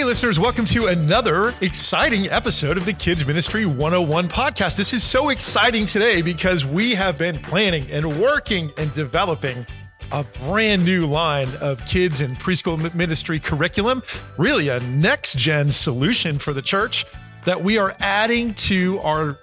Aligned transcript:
Hey, 0.00 0.06
listeners, 0.06 0.40
welcome 0.40 0.64
to 0.64 0.86
another 0.86 1.52
exciting 1.60 2.26
episode 2.30 2.78
of 2.78 2.86
the 2.86 2.92
Kids 2.94 3.26
Ministry 3.26 3.66
101 3.66 4.30
podcast. 4.30 4.74
This 4.74 4.94
is 4.94 5.04
so 5.04 5.28
exciting 5.28 5.84
today 5.84 6.22
because 6.22 6.64
we 6.64 6.94
have 6.94 7.18
been 7.18 7.38
planning 7.38 7.86
and 7.90 8.18
working 8.18 8.72
and 8.78 8.90
developing 8.94 9.66
a 10.10 10.24
brand 10.46 10.86
new 10.86 11.04
line 11.04 11.54
of 11.56 11.84
kids 11.84 12.22
and 12.22 12.34
preschool 12.38 12.94
ministry 12.94 13.38
curriculum, 13.38 14.02
really 14.38 14.70
a 14.70 14.80
next 14.80 15.36
gen 15.36 15.68
solution 15.68 16.38
for 16.38 16.54
the 16.54 16.62
church 16.62 17.04
that 17.44 17.62
we 17.62 17.76
are 17.76 17.94
adding 18.00 18.54
to 18.54 18.98
our, 19.00 19.38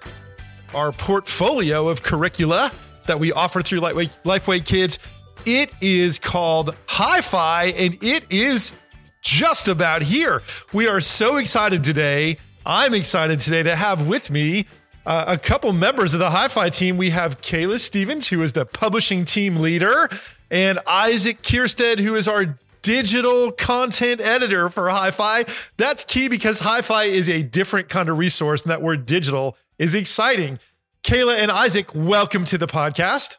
our 0.74 0.90
portfolio 0.90 1.86
of 1.86 2.02
curricula 2.02 2.72
that 3.06 3.20
we 3.20 3.30
offer 3.30 3.62
through 3.62 3.78
Lifeway, 3.78 4.10
Lifeway 4.24 4.64
Kids. 4.64 4.98
It 5.46 5.70
is 5.80 6.18
called 6.18 6.74
Hyfi, 6.88 7.74
and 7.76 8.02
it 8.02 8.24
is 8.32 8.72
just 9.22 9.68
about 9.68 10.02
here. 10.02 10.42
We 10.72 10.86
are 10.86 11.00
so 11.00 11.36
excited 11.36 11.84
today. 11.84 12.38
I'm 12.64 12.94
excited 12.94 13.40
today 13.40 13.62
to 13.62 13.74
have 13.74 14.08
with 14.08 14.30
me 14.30 14.66
uh, 15.06 15.24
a 15.26 15.38
couple 15.38 15.72
members 15.72 16.12
of 16.12 16.20
the 16.20 16.28
Hyfi 16.28 16.74
team. 16.74 16.96
We 16.98 17.10
have 17.10 17.40
Kayla 17.40 17.80
Stevens, 17.80 18.28
who 18.28 18.42
is 18.42 18.52
the 18.52 18.66
publishing 18.66 19.24
team 19.24 19.56
leader, 19.56 20.08
and 20.50 20.78
Isaac 20.86 21.42
Kierstead, 21.42 21.98
who 21.98 22.14
is 22.14 22.28
our 22.28 22.58
digital 22.82 23.50
content 23.52 24.20
editor 24.20 24.68
for 24.68 24.84
Hyfi. 24.84 25.70
That's 25.78 26.04
key 26.04 26.28
because 26.28 26.60
Hyfi 26.60 27.08
is 27.08 27.28
a 27.28 27.42
different 27.42 27.88
kind 27.88 28.08
of 28.08 28.18
resource, 28.18 28.62
and 28.62 28.70
that 28.70 28.82
word 28.82 29.06
digital 29.06 29.56
is 29.78 29.94
exciting. 29.94 30.58
Kayla 31.02 31.36
and 31.36 31.50
Isaac, 31.50 31.94
welcome 31.94 32.44
to 32.44 32.58
the 32.58 32.66
podcast. 32.66 33.38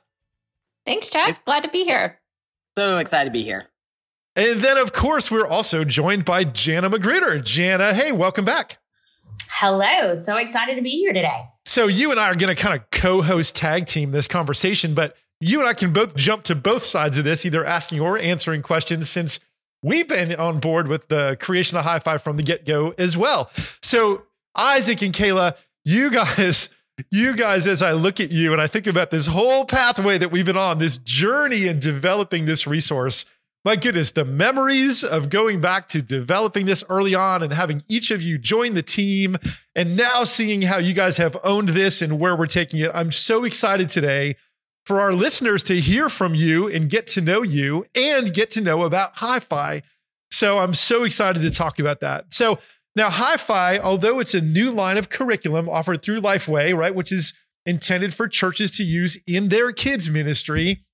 Thanks, 0.85 1.09
Chuck. 1.09 1.37
Glad 1.45 1.63
to 1.63 1.69
be 1.69 1.83
here. 1.83 2.19
So 2.75 2.97
excited 2.97 3.25
to 3.25 3.31
be 3.31 3.43
here. 3.43 3.68
And 4.39 4.61
then, 4.61 4.77
of 4.77 4.93
course, 4.93 5.29
we're 5.29 5.45
also 5.45 5.83
joined 5.83 6.23
by 6.23 6.45
Jana 6.45 6.89
Magruder. 6.89 7.39
Jana, 7.39 7.93
hey, 7.93 8.13
welcome 8.13 8.45
back. 8.45 8.77
Hello. 9.49 10.13
So 10.13 10.37
excited 10.37 10.75
to 10.75 10.81
be 10.81 10.91
here 10.91 11.11
today. 11.11 11.43
So, 11.65 11.87
you 11.87 12.09
and 12.11 12.17
I 12.17 12.29
are 12.29 12.35
going 12.35 12.47
to 12.47 12.55
kind 12.55 12.79
of 12.79 12.89
co 12.89 13.21
host 13.21 13.53
tag 13.53 13.85
team 13.85 14.11
this 14.11 14.27
conversation, 14.27 14.93
but 14.93 15.17
you 15.41 15.59
and 15.59 15.67
I 15.67 15.73
can 15.73 15.91
both 15.91 16.15
jump 16.15 16.43
to 16.43 16.55
both 16.55 16.83
sides 16.83 17.17
of 17.17 17.25
this, 17.25 17.45
either 17.45 17.65
asking 17.65 17.99
or 17.99 18.17
answering 18.17 18.61
questions, 18.61 19.09
since 19.09 19.41
we've 19.83 20.07
been 20.07 20.33
on 20.35 20.61
board 20.61 20.87
with 20.87 21.09
the 21.09 21.35
creation 21.41 21.77
of 21.77 21.83
Hyfi 21.83 22.21
from 22.21 22.37
the 22.37 22.43
get 22.43 22.65
go 22.65 22.93
as 22.97 23.17
well. 23.17 23.51
So, 23.83 24.21
Isaac 24.55 25.01
and 25.01 25.13
Kayla, 25.13 25.57
you 25.83 26.11
guys. 26.11 26.69
You 27.11 27.33
guys, 27.33 27.65
as 27.65 27.81
I 27.81 27.93
look 27.93 28.19
at 28.19 28.29
you 28.29 28.51
and 28.51 28.61
I 28.61 28.67
think 28.67 28.85
about 28.85 29.09
this 29.09 29.25
whole 29.25 29.63
pathway 29.63 30.17
that 30.17 30.33
we've 30.33 30.45
been 30.45 30.57
on, 30.57 30.79
this 30.79 30.97
journey 30.97 31.65
in 31.65 31.79
developing 31.79 32.43
this 32.43 32.67
resource, 32.67 33.23
my 33.65 33.75
goodness, 33.75 34.11
the 34.11 34.25
memories 34.25 35.03
of 35.03 35.29
going 35.29 35.59
back 35.59 35.89
to 35.89 36.01
developing 36.01 36.65
this 36.65 36.83
early 36.89 37.13
on 37.13 37.43
and 37.43 37.51
having 37.51 37.83
each 37.89 38.09
of 38.09 38.23
you 38.23 38.37
join 38.37 38.73
the 38.73 38.81
team 38.81 39.37
and 39.75 39.97
now 39.97 40.23
seeing 40.23 40.61
how 40.61 40.77
you 40.77 40.93
guys 40.93 41.17
have 41.17 41.37
owned 41.43 41.69
this 41.69 42.01
and 42.01 42.19
where 42.19 42.35
we're 42.35 42.45
taking 42.45 42.79
it. 42.79 42.91
I'm 42.93 43.11
so 43.11 43.43
excited 43.43 43.89
today 43.89 44.35
for 44.85 45.01
our 45.01 45.13
listeners 45.13 45.61
to 45.63 45.79
hear 45.79 46.09
from 46.09 46.35
you 46.35 46.67
and 46.67 46.89
get 46.89 47.05
to 47.07 47.21
know 47.21 47.41
you 47.41 47.85
and 47.95 48.33
get 48.33 48.49
to 48.51 48.61
know 48.61 48.83
about 48.83 49.17
Hyfi. 49.17 49.83
So 50.31 50.57
I'm 50.57 50.73
so 50.73 51.03
excited 51.03 51.41
to 51.41 51.51
talk 51.51 51.79
about 51.79 51.99
that. 51.99 52.33
So 52.33 52.59
now, 52.95 53.09
Hyfi, 53.09 53.79
although 53.79 54.19
it's 54.19 54.33
a 54.33 54.41
new 54.41 54.71
line 54.71 54.97
of 54.97 55.09
curriculum 55.09 55.69
offered 55.69 56.01
through 56.01 56.21
Lifeway, 56.21 56.75
right, 56.75 56.95
which 56.95 57.11
is 57.11 57.33
intended 57.65 58.13
for 58.13 58.27
churches 58.27 58.71
to 58.71 58.83
use 58.83 59.17
in 59.27 59.49
their 59.49 59.71
kids' 59.71 60.09
ministry, 60.09 60.85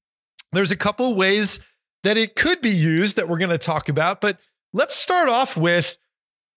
there's 0.52 0.72
a 0.72 0.75
couple 0.75 1.16
ways 1.16 1.59
that 2.06 2.17
it 2.17 2.36
could 2.36 2.61
be 2.61 2.70
used 2.70 3.16
that 3.16 3.28
we're 3.28 3.39
going 3.39 3.50
to 3.50 3.58
talk 3.58 3.90
about. 3.90 4.22
But 4.22 4.38
let's 4.74 4.96
start 4.96 5.28
off 5.28 5.57
with 5.57 5.97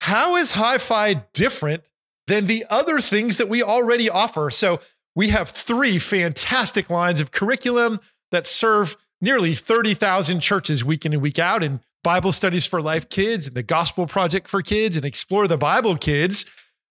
how 0.03 0.37
is 0.37 0.53
Hyfi 0.53 1.25
different 1.33 1.89
than 2.27 2.47
the 2.47 2.67
other 2.69 3.01
things 3.01 3.39
that 3.39 3.49
we 3.49 3.63
already 3.63 4.11
offer? 4.11 4.51
So 4.51 4.81
we 5.17 5.31
have 5.31 5.49
three 5.49 5.99
fantastic 5.99 6.91
lines 6.91 7.19
of 7.19 7.31
curriculum 7.31 7.99
that 8.31 8.47
serve 8.47 8.95
nearly 9.23 9.55
30,000 9.55 10.41
churches 10.41 10.85
week 10.85 11.07
in 11.07 11.15
and 11.15 11.23
week 11.23 11.39
out 11.39 11.63
and 11.63 11.81
Bible 12.05 12.33
Studies 12.33 12.67
for 12.67 12.83
Life 12.83 13.09
Kids 13.09 13.47
and 13.47 13.57
the 13.57 13.63
Gospel 13.63 14.07
Project 14.07 14.49
for 14.49 14.61
Kids 14.61 14.99
and 14.99 15.07
Explore 15.07 15.49
the 15.49 15.57
Bible 15.57 15.97
Kids. 15.97 16.45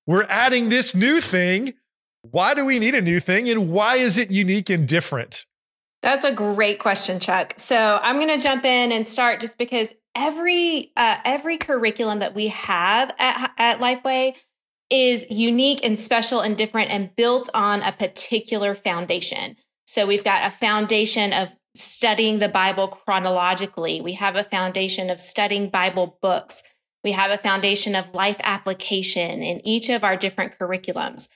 We're 0.08 0.26
adding 0.30 0.70
this 0.70 0.96
new 0.96 1.22
thing. 1.22 1.76
Why 2.24 2.56
do 2.56 2.66
we 2.66 2.80
need 2.80 2.96
a 2.96 3.02
new 3.02 3.20
thing 3.20 3.50
and 3.50 3.70
why 3.70 3.98
is 3.98 4.18
it 4.18 4.32
unique 4.32 4.72
and 4.72 4.88
different? 4.88 5.46
That's 6.02 6.26
a 6.26 6.32
great 6.32 6.80
question, 6.80 7.20
Chuck. 7.20 7.54
So 7.58 8.00
I'm 8.02 8.18
going 8.18 8.40
to 8.40 8.44
jump 8.44 8.66
in 8.66 8.92
and 8.92 9.08
start 9.08 9.42
just 9.42 9.58
because 9.58 9.94
every 10.16 10.92
uh, 10.96 11.18
every 11.26 11.58
curriculum 11.58 12.20
that 12.20 12.36
we 12.36 12.48
have 12.48 13.14
at, 13.18 13.52
at 13.58 13.80
Lifeway 13.80 14.34
is 14.90 15.26
unique 15.30 15.82
and 15.84 16.00
special 16.00 16.40
and 16.40 16.58
different 16.58 16.92
and 16.92 17.16
built 17.16 17.50
on 17.54 17.82
a 17.82 17.92
particular 17.92 18.74
foundation. 18.74 19.58
So 19.86 20.06
we've 20.06 20.24
got 20.24 20.46
a 20.46 20.52
foundation 20.52 21.34
of 21.34 21.56
studying 21.76 22.40
the 22.40 22.50
Bible 22.50 22.88
chronologically. 22.88 24.02
We 24.02 24.14
have 24.14 24.36
a 24.36 24.44
foundation 24.44 25.10
of 25.10 25.20
studying 25.20 25.70
Bible 25.70 26.18
books. 26.22 26.64
We 27.04 27.12
have 27.12 27.32
a 27.32 27.38
foundation 27.38 27.96
of 27.96 28.14
life 28.14 28.40
application 28.44 29.44
in 29.44 29.66
each 29.66 29.90
of 29.90 30.04
our 30.04 30.18
different 30.18 30.58
curriculums. 30.58 31.30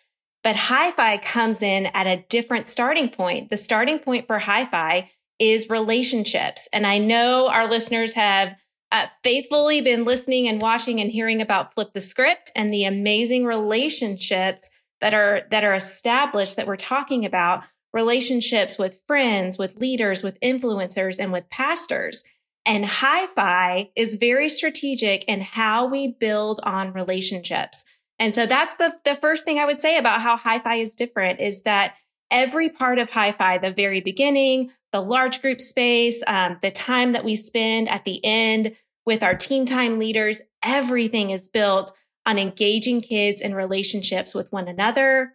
But 0.43 0.55
Hyfi 0.55 1.21
comes 1.21 1.61
in 1.61 1.87
at 1.87 2.07
a 2.07 2.23
different 2.29 2.67
starting 2.67 3.09
point. 3.09 3.49
The 3.49 3.57
starting 3.57 3.99
point 3.99 4.27
for 4.27 4.39
Hyfi 4.39 5.07
is 5.39 5.69
relationships. 5.69 6.67
And 6.73 6.85
I 6.85 6.97
know 6.97 7.47
our 7.49 7.67
listeners 7.67 8.13
have 8.13 8.55
uh, 8.91 9.07
faithfully 9.23 9.81
been 9.81 10.03
listening 10.03 10.47
and 10.47 10.61
watching 10.61 10.99
and 10.99 11.11
hearing 11.11 11.41
about 11.41 11.73
Flip 11.73 11.93
the 11.93 12.01
Script 12.01 12.51
and 12.55 12.73
the 12.73 12.85
amazing 12.85 13.45
relationships 13.45 14.69
that 14.99 15.13
are, 15.13 15.43
that 15.49 15.63
are 15.63 15.73
established 15.73 16.57
that 16.57 16.67
we're 16.67 16.75
talking 16.75 17.25
about 17.25 17.63
relationships 17.93 18.77
with 18.77 18.99
friends, 19.07 19.57
with 19.57 19.77
leaders, 19.77 20.23
with 20.23 20.39
influencers, 20.41 21.17
and 21.19 21.31
with 21.31 21.49
pastors. 21.49 22.23
And 22.65 22.85
Hyfi 22.85 23.89
is 23.95 24.15
very 24.15 24.47
strategic 24.47 25.23
in 25.25 25.41
how 25.41 25.87
we 25.87 26.07
build 26.07 26.59
on 26.63 26.93
relationships. 26.93 27.83
And 28.21 28.35
so 28.35 28.45
that's 28.45 28.75
the, 28.75 28.93
the 29.03 29.15
first 29.15 29.45
thing 29.45 29.57
I 29.57 29.65
would 29.65 29.79
say 29.79 29.97
about 29.97 30.21
how 30.21 30.37
Hyfi 30.37 30.79
is 30.79 30.95
different 30.95 31.39
is 31.39 31.63
that 31.63 31.95
every 32.29 32.69
part 32.69 32.99
of 32.99 33.09
Hyfi, 33.09 33.59
the 33.59 33.71
very 33.71 33.99
beginning, 33.99 34.71
the 34.91 35.01
large 35.01 35.41
group 35.41 35.59
space, 35.59 36.23
um, 36.27 36.59
the 36.61 36.69
time 36.69 37.13
that 37.13 37.25
we 37.25 37.35
spend 37.35 37.89
at 37.89 38.05
the 38.05 38.23
end 38.23 38.75
with 39.07 39.23
our 39.23 39.33
team 39.33 39.65
time 39.65 39.97
leaders, 39.97 40.39
everything 40.63 41.31
is 41.31 41.49
built 41.49 41.93
on 42.27 42.37
engaging 42.37 43.01
kids 43.01 43.41
in 43.41 43.55
relationships 43.55 44.35
with 44.35 44.51
one 44.51 44.67
another, 44.67 45.33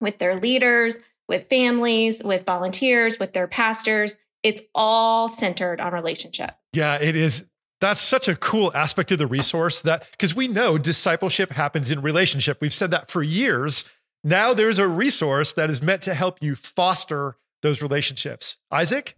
with 0.00 0.18
their 0.18 0.36
leaders, 0.36 0.98
with 1.28 1.48
families, 1.48 2.22
with 2.22 2.46
volunteers, 2.46 3.18
with 3.18 3.32
their 3.32 3.48
pastors. 3.48 4.16
It's 4.44 4.60
all 4.76 5.28
centered 5.28 5.80
on 5.80 5.92
relationship. 5.92 6.54
Yeah, 6.72 6.98
it 7.00 7.16
is 7.16 7.44
that's 7.82 8.00
such 8.00 8.28
a 8.28 8.36
cool 8.36 8.72
aspect 8.74 9.10
of 9.10 9.18
the 9.18 9.26
resource 9.26 9.82
that 9.82 10.08
because 10.12 10.36
we 10.36 10.46
know 10.46 10.78
discipleship 10.78 11.50
happens 11.50 11.90
in 11.90 12.00
relationship. 12.00 12.60
We've 12.60 12.72
said 12.72 12.92
that 12.92 13.10
for 13.10 13.24
years. 13.24 13.84
Now 14.22 14.54
there's 14.54 14.78
a 14.78 14.86
resource 14.86 15.52
that 15.54 15.68
is 15.68 15.82
meant 15.82 16.02
to 16.02 16.14
help 16.14 16.40
you 16.40 16.54
foster 16.54 17.36
those 17.60 17.82
relationships. 17.82 18.56
Isaac? 18.70 19.16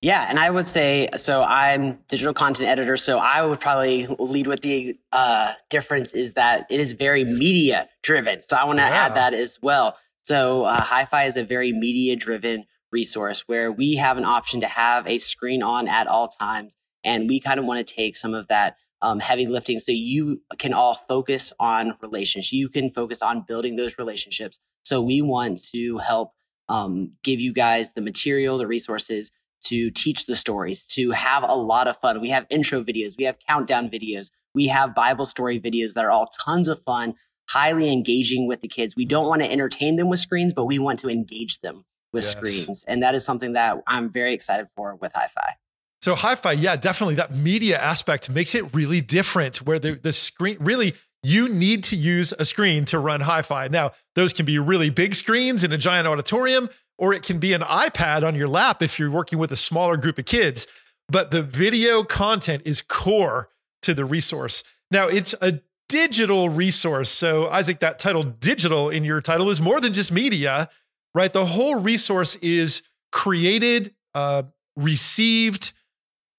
Yeah, 0.00 0.26
and 0.28 0.40
I 0.40 0.50
would 0.50 0.66
say 0.66 1.10
so. 1.16 1.44
I'm 1.44 2.00
digital 2.08 2.34
content 2.34 2.68
editor, 2.68 2.96
so 2.96 3.18
I 3.18 3.46
would 3.46 3.60
probably 3.60 4.08
lead 4.18 4.48
with 4.48 4.62
the 4.62 4.98
uh, 5.12 5.52
difference 5.70 6.12
is 6.12 6.32
that 6.32 6.66
it 6.70 6.80
is 6.80 6.94
very 6.94 7.24
media 7.24 7.88
driven. 8.02 8.42
So 8.42 8.56
I 8.56 8.64
want 8.64 8.80
to 8.80 8.84
yeah. 8.84 9.06
add 9.06 9.14
that 9.14 9.32
as 9.32 9.60
well. 9.62 9.96
So 10.22 10.64
uh, 10.64 10.80
Hyfi 10.80 11.28
is 11.28 11.36
a 11.36 11.44
very 11.44 11.72
media 11.72 12.16
driven 12.16 12.64
resource 12.90 13.44
where 13.46 13.70
we 13.70 13.94
have 13.94 14.18
an 14.18 14.24
option 14.24 14.62
to 14.62 14.66
have 14.66 15.06
a 15.06 15.18
screen 15.18 15.62
on 15.62 15.86
at 15.86 16.08
all 16.08 16.26
times 16.26 16.74
and 17.04 17.28
we 17.28 17.40
kind 17.40 17.58
of 17.58 17.66
want 17.66 17.86
to 17.86 17.94
take 17.94 18.16
some 18.16 18.34
of 18.34 18.48
that 18.48 18.76
um, 19.02 19.18
heavy 19.18 19.46
lifting 19.46 19.78
so 19.78 19.90
you 19.92 20.40
can 20.58 20.72
all 20.72 21.00
focus 21.08 21.52
on 21.58 21.96
relationships. 22.00 22.52
You 22.52 22.68
can 22.68 22.90
focus 22.90 23.20
on 23.20 23.44
building 23.46 23.76
those 23.76 23.98
relationships. 23.98 24.60
So 24.84 25.02
we 25.02 25.20
want 25.20 25.64
to 25.72 25.98
help 25.98 26.32
um, 26.68 27.12
give 27.22 27.40
you 27.40 27.52
guys 27.52 27.92
the 27.92 28.00
material, 28.00 28.58
the 28.58 28.66
resources 28.66 29.32
to 29.64 29.90
teach 29.90 30.26
the 30.26 30.36
stories, 30.36 30.84
to 30.86 31.10
have 31.10 31.42
a 31.42 31.54
lot 31.54 31.88
of 31.88 31.96
fun. 31.98 32.20
We 32.20 32.30
have 32.30 32.46
intro 32.48 32.82
videos, 32.82 33.16
we 33.16 33.24
have 33.24 33.36
countdown 33.46 33.90
videos, 33.90 34.30
we 34.54 34.66
have 34.68 34.94
Bible 34.94 35.26
story 35.26 35.60
videos 35.60 35.94
that 35.94 36.04
are 36.04 36.10
all 36.10 36.30
tons 36.44 36.68
of 36.68 36.82
fun, 36.82 37.14
highly 37.46 37.92
engaging 37.92 38.46
with 38.46 38.60
the 38.60 38.68
kids. 38.68 38.96
We 38.96 39.04
don't 39.04 39.26
want 39.26 39.42
to 39.42 39.50
entertain 39.50 39.96
them 39.96 40.08
with 40.08 40.20
screens, 40.20 40.52
but 40.52 40.64
we 40.64 40.78
want 40.78 41.00
to 41.00 41.08
engage 41.08 41.60
them 41.60 41.84
with 42.12 42.24
yes. 42.24 42.32
screens. 42.32 42.84
And 42.86 43.02
that 43.02 43.14
is 43.14 43.24
something 43.24 43.52
that 43.52 43.78
I'm 43.86 44.10
very 44.10 44.34
excited 44.34 44.66
for 44.76 44.96
with 44.96 45.12
Hi 45.14 45.28
Fi. 45.28 45.56
So 46.02 46.16
Hyfi, 46.16 46.60
yeah, 46.60 46.74
definitely 46.74 47.14
that 47.14 47.34
media 47.34 47.78
aspect 47.78 48.28
makes 48.28 48.56
it 48.56 48.74
really 48.74 49.00
different 49.00 49.58
where 49.58 49.78
the, 49.78 49.94
the 49.94 50.12
screen 50.12 50.56
really 50.60 50.94
you 51.22 51.48
need 51.48 51.84
to 51.84 51.96
use 51.96 52.34
a 52.36 52.44
screen 52.44 52.84
to 52.86 52.98
run 52.98 53.20
Hyfi. 53.20 53.70
Now, 53.70 53.92
those 54.16 54.32
can 54.32 54.44
be 54.44 54.58
really 54.58 54.90
big 54.90 55.14
screens 55.14 55.62
in 55.62 55.70
a 55.70 55.78
giant 55.78 56.08
auditorium, 56.08 56.68
or 56.98 57.14
it 57.14 57.22
can 57.22 57.38
be 57.38 57.52
an 57.52 57.60
iPad 57.60 58.26
on 58.26 58.34
your 58.34 58.48
lap 58.48 58.82
if 58.82 58.98
you're 58.98 59.10
working 59.10 59.38
with 59.38 59.52
a 59.52 59.56
smaller 59.56 59.96
group 59.96 60.18
of 60.18 60.24
kids. 60.24 60.66
But 61.08 61.30
the 61.30 61.42
video 61.42 62.02
content 62.02 62.62
is 62.64 62.82
core 62.82 63.50
to 63.82 63.94
the 63.94 64.04
resource. 64.04 64.64
Now, 64.90 65.06
it's 65.06 65.34
a 65.40 65.60
digital 65.88 66.48
resource. 66.48 67.10
So, 67.10 67.46
Isaac, 67.48 67.78
that 67.80 68.00
title 68.00 68.24
digital 68.24 68.90
in 68.90 69.04
your 69.04 69.20
title 69.20 69.48
is 69.50 69.60
more 69.60 69.80
than 69.80 69.92
just 69.92 70.10
media, 70.10 70.68
right? 71.14 71.32
The 71.32 71.46
whole 71.46 71.76
resource 71.76 72.34
is 72.36 72.82
created, 73.12 73.94
uh, 74.14 74.42
received, 74.76 75.72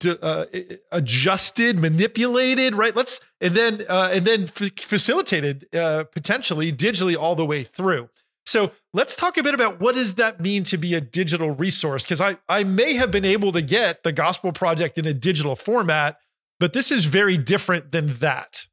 uh, 0.05 0.45
adjusted, 0.91 1.79
manipulated, 1.79 2.75
right? 2.75 2.95
Let's 2.95 3.19
and 3.41 3.55
then 3.55 3.85
uh, 3.89 4.09
and 4.11 4.25
then 4.25 4.44
f- 4.44 4.71
facilitated 4.77 5.67
uh, 5.73 6.05
potentially 6.05 6.71
digitally 6.71 7.17
all 7.17 7.35
the 7.35 7.45
way 7.45 7.63
through. 7.63 8.09
So 8.45 8.71
let's 8.94 9.15
talk 9.15 9.38
a 9.38 9.44
bit 9.44 9.53
about 9.53 9.79
what 9.79 9.95
does 9.95 10.15
that 10.15 10.41
mean 10.41 10.63
to 10.65 10.77
be 10.77 10.94
a 10.94 11.01
digital 11.01 11.51
resource? 11.51 12.03
Because 12.03 12.21
I 12.21 12.38
I 12.50 12.63
may 12.63 12.94
have 12.94 13.11
been 13.11 13.25
able 13.25 13.51
to 13.53 13.61
get 13.61 14.03
the 14.03 14.11
Gospel 14.11 14.51
Project 14.51 14.97
in 14.97 15.05
a 15.05 15.13
digital 15.13 15.55
format, 15.55 16.17
but 16.59 16.73
this 16.73 16.91
is 16.91 17.06
very 17.06 17.38
different 17.38 17.91
than 17.91 18.13
that. 18.15 18.67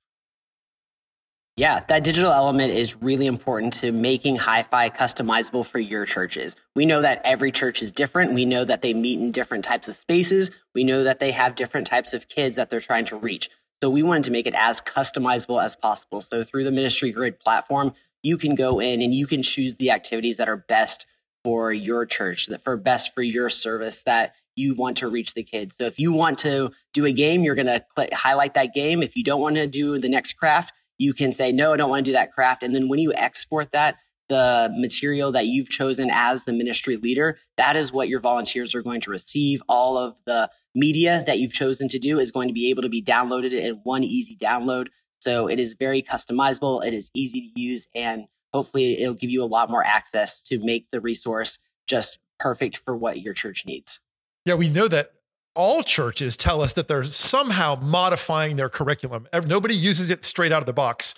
Yeah, 1.56 1.81
that 1.88 2.05
digital 2.05 2.32
element 2.32 2.73
is 2.73 2.97
really 3.02 3.26
important 3.26 3.75
to 3.75 3.93
making 3.93 4.38
Hyfi 4.38 4.94
customizable 4.97 5.67
for 5.67 5.79
your 5.79 6.06
churches. 6.06 6.56
We 6.75 6.87
know 6.87 7.02
that 7.02 7.20
every 7.23 7.52
church 7.52 7.82
is 7.82 7.93
different. 7.93 8.32
We 8.32 8.47
know 8.47 8.64
that 8.64 8.81
they 8.81 8.94
meet 8.94 9.19
in 9.19 9.31
different 9.31 9.64
types 9.64 9.87
of 9.87 9.94
spaces. 9.94 10.50
We 10.75 10.85
know 10.85 11.05
that 11.05 11.20
they 11.20 11.32
have 11.32 11.56
different 11.56 11.87
types 11.87 12.14
of 12.14 12.29
kids 12.29 12.56
that 12.56 12.70
they're 12.70 12.81
trying 12.81 13.05
to 13.06 13.17
reach. 13.17 13.50
So 13.82 13.91
we 13.91 14.02
wanted 14.02 14.25
to 14.25 14.31
make 14.31 14.47
it 14.47 14.55
as 14.55 14.81
customizable 14.81 15.62
as 15.62 15.76
possible. 15.76 16.20
So 16.20 16.44
through 16.44 16.64
the 16.64 16.70
Ministry 16.70 17.12
Grid 17.12 17.38
platform, 17.38 17.94
you 18.23 18.38
can 18.38 18.55
go 18.55 18.81
in 18.81 19.02
and 19.02 19.14
you 19.14 19.26
can 19.26 19.43
choose 19.43 19.75
the 19.75 19.91
activities 19.91 20.38
that 20.38 20.49
are 20.49 20.56
best 20.56 21.06
for 21.44 21.73
your 21.73 22.06
church, 22.06 22.47
that 22.47 22.62
for 22.64 22.76
best 22.76 23.14
for 23.14 23.23
your 23.23 23.49
service 23.49 24.02
that 24.02 24.35
you 24.56 24.75
want 24.75 24.99
to 24.99 25.08
reach 25.08 25.35
the 25.35 25.43
kids. 25.43 25.76
So 25.76 25.85
if 25.85 25.99
you 25.99 26.12
want 26.12 26.38
to 26.41 26.70
do 26.93 27.06
a 27.06 27.12
game, 27.12 27.43
you're 27.43 27.55
going 27.55 27.67
to 27.67 27.85
highlight 28.12 28.55
that 28.55 28.75
game. 28.75 29.02
If 29.02 29.17
you 29.17 29.25
don't 29.25 29.41
want 29.41 29.56
to 29.56 29.67
do 29.67 29.99
the 29.99 30.08
next 30.08 30.35
craft, 30.35 30.73
you 31.00 31.14
can 31.14 31.32
say, 31.32 31.50
no, 31.50 31.73
I 31.73 31.79
don't 31.79 31.88
want 31.88 32.05
to 32.05 32.11
do 32.11 32.12
that 32.12 32.31
craft. 32.31 32.62
And 32.62 32.75
then 32.75 32.88
when 32.88 32.99
you 32.99 33.14
export 33.14 33.73
that, 33.73 33.97
the 34.29 34.70
material 34.76 35.32
that 35.32 35.47
you've 35.47 35.70
chosen 35.70 36.11
as 36.12 36.44
the 36.44 36.52
ministry 36.52 36.99
leader, 36.99 37.38
that 37.56 37.75
is 37.75 37.91
what 37.91 38.11
your 38.11 38.20
volunteers 38.20 38.75
are 38.75 38.82
going 38.82 39.00
to 39.00 39.11
receive. 39.11 39.62
All 39.67 39.97
of 39.97 40.14
the 40.26 40.50
media 40.75 41.25
that 41.26 41.38
you've 41.38 41.55
chosen 41.55 41.88
to 41.88 41.99
do 41.99 42.20
is 42.20 42.31
going 42.31 42.49
to 42.49 42.55
be 42.55 42.69
able 42.69 42.82
to 42.82 42.91
be 42.91 43.02
downloaded 43.02 43.52
in 43.52 43.81
one 43.82 44.05
easy 44.05 44.37
download. 44.37 44.88
So 45.20 45.49
it 45.49 45.58
is 45.58 45.73
very 45.73 46.02
customizable, 46.02 46.85
it 46.85 46.93
is 46.93 47.11
easy 47.14 47.50
to 47.55 47.61
use, 47.61 47.88
and 47.94 48.26
hopefully 48.52 49.00
it'll 49.00 49.14
give 49.14 49.31
you 49.31 49.43
a 49.43 49.47
lot 49.47 49.70
more 49.70 49.85
access 49.85 50.43
to 50.43 50.58
make 50.62 50.91
the 50.91 51.00
resource 51.00 51.58
just 51.87 52.19
perfect 52.38 52.76
for 52.76 52.94
what 52.94 53.20
your 53.20 53.32
church 53.32 53.64
needs. 53.67 54.00
Yeah, 54.44 54.55
we 54.55 54.69
know 54.69 54.87
that 54.88 55.12
all 55.55 55.82
churches 55.82 56.37
tell 56.37 56.62
us 56.62 56.73
that 56.75 56.88
they're 56.88 57.05
somehow 57.05 57.76
modifying 57.76 58.56
their 58.56 58.69
curriculum. 58.69 59.26
Nobody 59.47 59.75
uses 59.75 60.11
it 60.11 60.25
straight 60.25 60.52
out 60.52 60.62
of 60.62 60.67
the 60.67 60.73
box. 60.73 61.14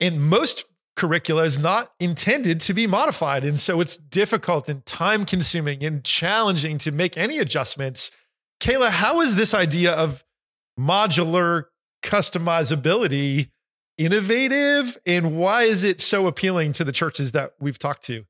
And 0.00 0.20
most 0.20 0.64
curricula 0.96 1.44
is 1.44 1.58
not 1.58 1.92
intended 1.98 2.60
to 2.60 2.74
be 2.74 2.86
modified. 2.86 3.44
And 3.44 3.58
so 3.58 3.80
it's 3.80 3.96
difficult 3.96 4.68
and 4.68 4.84
time 4.84 5.24
consuming 5.24 5.82
and 5.82 6.04
challenging 6.04 6.78
to 6.78 6.92
make 6.92 7.16
any 7.16 7.38
adjustments. 7.38 8.10
Kayla, 8.60 8.90
how 8.90 9.20
is 9.20 9.34
this 9.34 9.54
idea 9.54 9.92
of 9.92 10.24
modular 10.78 11.64
customizability 12.02 13.50
innovative? 13.98 14.98
And 15.06 15.36
why 15.36 15.62
is 15.62 15.84
it 15.84 16.00
so 16.00 16.26
appealing 16.26 16.72
to 16.74 16.84
the 16.84 16.92
churches 16.92 17.32
that 17.32 17.54
we've 17.58 17.78
talked 17.78 18.04
to? 18.04 18.24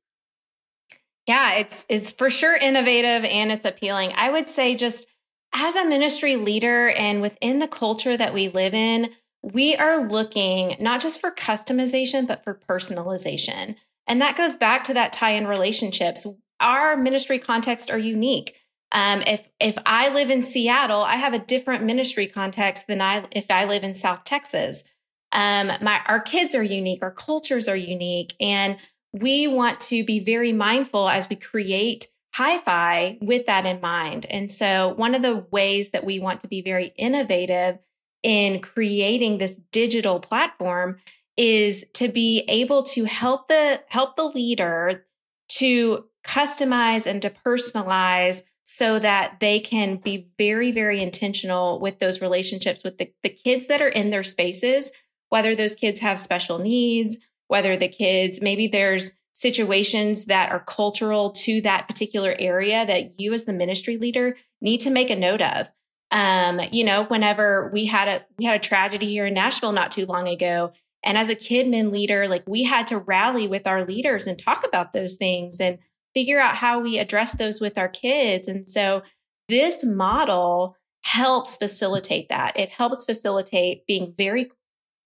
Yeah, 1.27 1.53
it's 1.53 1.85
it's 1.87 2.11
for 2.11 2.29
sure 2.29 2.55
innovative 2.55 3.23
and 3.23 3.51
it's 3.51 3.65
appealing. 3.65 4.11
I 4.15 4.29
would 4.29 4.49
say 4.49 4.75
just 4.75 5.07
as 5.53 5.75
a 5.75 5.85
ministry 5.85 6.35
leader 6.35 6.89
and 6.89 7.21
within 7.21 7.59
the 7.59 7.67
culture 7.67 8.17
that 8.17 8.33
we 8.33 8.49
live 8.49 8.73
in, 8.73 9.11
we 9.41 9.75
are 9.75 10.07
looking 10.07 10.75
not 10.79 11.01
just 11.01 11.21
for 11.21 11.31
customization, 11.31 12.27
but 12.27 12.43
for 12.43 12.59
personalization. 12.67 13.75
And 14.07 14.21
that 14.21 14.37
goes 14.37 14.55
back 14.55 14.83
to 14.85 14.93
that 14.93 15.13
tie 15.13 15.31
in 15.31 15.47
relationships. 15.47 16.25
Our 16.59 16.97
ministry 16.97 17.39
context 17.39 17.91
are 17.91 17.99
unique. 17.99 18.55
Um, 18.91 19.21
if 19.25 19.47
if 19.59 19.77
I 19.85 20.09
live 20.09 20.29
in 20.29 20.43
Seattle, 20.43 21.01
I 21.01 21.15
have 21.15 21.33
a 21.33 21.39
different 21.39 21.83
ministry 21.83 22.27
context 22.27 22.87
than 22.87 23.01
I 23.01 23.25
if 23.31 23.49
I 23.49 23.65
live 23.65 23.83
in 23.83 23.93
South 23.93 24.23
Texas. 24.23 24.83
Um, 25.31 25.71
my 25.81 26.01
our 26.07 26.19
kids 26.19 26.53
are 26.53 26.63
unique, 26.63 27.01
our 27.01 27.11
cultures 27.11 27.67
are 27.67 27.75
unique, 27.75 28.35
and 28.39 28.77
we 29.11 29.47
want 29.47 29.79
to 29.79 30.03
be 30.03 30.19
very 30.19 30.51
mindful 30.51 31.09
as 31.09 31.27
we 31.27 31.35
create 31.35 32.07
Hyfi 32.35 33.21
with 33.21 33.45
that 33.45 33.65
in 33.65 33.79
mind. 33.79 34.25
And 34.29 34.51
so 34.51 34.93
one 34.95 35.13
of 35.13 35.21
the 35.21 35.45
ways 35.51 35.91
that 35.91 36.03
we 36.03 36.19
want 36.19 36.41
to 36.41 36.47
be 36.47 36.61
very 36.61 36.93
innovative 36.97 37.79
in 38.23 38.59
creating 38.59 39.37
this 39.37 39.59
digital 39.71 40.19
platform 40.19 40.99
is 41.37 41.85
to 41.93 42.07
be 42.07 42.43
able 42.47 42.83
to 42.83 43.05
help 43.05 43.47
the 43.47 43.81
help 43.87 44.15
the 44.15 44.23
leader 44.23 45.05
to 45.49 46.05
customize 46.25 47.05
and 47.05 47.21
to 47.21 47.29
personalize 47.29 48.43
so 48.63 48.97
that 48.97 49.39
they 49.39 49.59
can 49.59 49.97
be 49.97 50.29
very 50.37 50.71
very 50.71 51.01
intentional 51.01 51.79
with 51.79 51.99
those 51.99 52.21
relationships 52.21 52.83
with 52.83 52.97
the, 52.97 53.11
the 53.23 53.29
kids 53.29 53.67
that 53.67 53.81
are 53.81 53.89
in 53.89 54.09
their 54.09 54.23
spaces 54.23 54.91
whether 55.29 55.55
those 55.55 55.75
kids 55.75 55.99
have 55.99 56.19
special 56.19 56.59
needs 56.59 57.17
whether 57.47 57.75
the 57.75 57.89
kids 57.89 58.41
maybe 58.41 58.67
there's 58.67 59.13
situations 59.33 60.25
that 60.25 60.51
are 60.51 60.59
cultural 60.59 61.31
to 61.31 61.59
that 61.61 61.87
particular 61.87 62.35
area 62.39 62.85
that 62.85 63.19
you 63.19 63.33
as 63.33 63.45
the 63.45 63.53
ministry 63.53 63.97
leader 63.97 64.35
need 64.61 64.79
to 64.79 64.89
make 64.89 65.09
a 65.09 65.15
note 65.15 65.41
of. 65.41 65.71
Um, 66.11 66.61
you 66.71 66.83
know, 66.83 67.05
whenever 67.05 67.71
we 67.73 67.87
had 67.87 68.07
a 68.07 68.23
we 68.37 68.45
had 68.45 68.55
a 68.55 68.59
tragedy 68.59 69.07
here 69.07 69.25
in 69.25 69.33
Nashville 69.33 69.71
not 69.71 69.91
too 69.91 70.05
long 70.05 70.27
ago, 70.27 70.71
and 71.03 71.17
as 71.17 71.29
a 71.29 71.35
KidMin 71.35 71.91
leader, 71.91 72.27
like 72.27 72.43
we 72.47 72.63
had 72.63 72.87
to 72.87 72.99
rally 72.99 73.47
with 73.47 73.65
our 73.65 73.83
leaders 73.83 74.27
and 74.27 74.37
talk 74.37 74.63
about 74.65 74.93
those 74.93 75.15
things 75.15 75.59
and 75.59 75.79
figure 76.13 76.39
out 76.39 76.57
how 76.57 76.79
we 76.79 76.99
address 76.99 77.33
those 77.33 77.59
with 77.59 77.77
our 77.77 77.89
kids. 77.89 78.47
And 78.47 78.67
so 78.67 79.01
this 79.49 79.83
model 79.83 80.77
helps 81.03 81.57
facilitate 81.57 82.29
that. 82.29 82.57
It 82.57 82.69
helps 82.69 83.03
facilitate 83.03 83.85
being 83.87 84.13
very, 84.17 84.49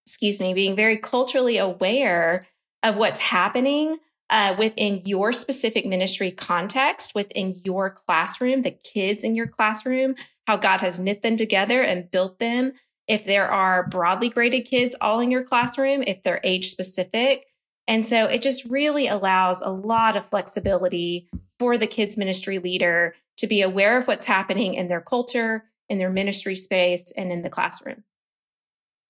excuse 0.06 0.40
me, 0.40 0.54
being 0.54 0.76
very 0.76 0.98
culturally 0.98 1.58
aware 1.58 2.46
of 2.84 2.98
what's 2.98 3.20
happening 3.20 3.98
uh, 4.30 4.56
within 4.58 5.02
your 5.06 5.32
specific 5.32 5.86
ministry 5.86 6.32
context, 6.32 7.16
within 7.16 7.60
your 7.64 7.90
classroom, 7.90 8.62
the 8.62 8.72
kids 8.72 9.24
in 9.24 9.36
your 9.36 9.48
classroom, 9.48 10.16
how 10.46 10.58
God 10.58 10.82
has 10.82 11.00
knit 11.00 11.22
them 11.22 11.38
together 11.38 11.82
and 11.82 12.12
built 12.12 12.40
them. 12.40 12.74
If 13.08 13.24
there 13.24 13.50
are 13.50 13.88
broadly 13.88 14.30
graded 14.30 14.66
kids 14.66 14.96
all 15.00 15.20
in 15.20 15.32
your 15.32 15.44
classroom, 15.44 16.04
if 16.06 16.24
they're 16.24 16.42
age 16.44 16.70
specific. 16.70 17.46
And 17.88 18.06
so 18.06 18.26
it 18.26 18.42
just 18.42 18.66
really 18.66 19.08
allows 19.08 19.62
a 19.62 19.70
lot 19.70 20.18
of 20.18 20.30
flexibility 20.30 21.30
for 21.58 21.78
the 21.78 21.88
kids 21.88 22.18
ministry 22.18 22.60
leader 22.60 23.16
to 23.38 23.48
be 23.48 23.62
aware 23.62 23.98
of 23.98 24.08
what's 24.08 24.26
happening 24.26 24.74
in 24.74 24.90
their 24.90 25.02
culture, 25.02 25.66
in 25.88 26.00
their 26.00 26.12
ministry 26.12 26.56
space, 26.56 27.12
and 27.16 27.32
in 27.32 27.44
the 27.44 27.50
classroom 27.50 28.04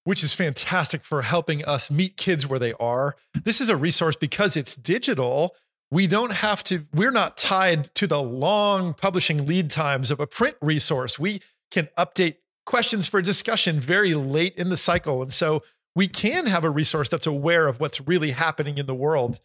which 0.07 0.23
is 0.23 0.33
fantastic 0.33 1.03
for 1.03 1.21
helping 1.21 1.65
us 1.65 1.91
meet 1.91 2.15
kids 2.15 2.47
where 2.47 2.59
they 2.59 2.71
are. 2.79 3.17
This 3.43 3.59
is 3.59 3.67
a 3.67 3.75
resource 3.75 4.15
because 4.15 4.55
it's 4.55 4.73
digital. 4.73 5.53
We 5.91 6.07
don't 6.07 6.31
have 6.31 6.63
to, 6.65 6.85
we're 6.93 7.11
not 7.11 7.35
tied 7.35 7.93
to 7.95 8.07
the 8.07 8.21
long 8.21 8.93
publishing 8.93 9.45
lead 9.45 9.69
times 9.69 10.09
of 10.09 10.21
a 10.21 10.25
print 10.25 10.55
resource. 10.61 11.19
We 11.19 11.41
can 11.71 11.89
update 11.97 12.37
questions 12.65 13.09
for 13.09 13.21
discussion 13.21 13.81
very 13.81 14.13
late 14.13 14.55
in 14.55 14.69
the 14.69 14.77
cycle. 14.77 15.21
And 15.21 15.33
so 15.33 15.61
we 15.93 16.07
can 16.07 16.45
have 16.45 16.63
a 16.63 16.69
resource 16.69 17.09
that's 17.09 17.27
aware 17.27 17.67
of 17.67 17.81
what's 17.81 17.99
really 17.99 18.31
happening 18.31 18.77
in 18.77 18.85
the 18.85 18.95
world. 18.95 19.41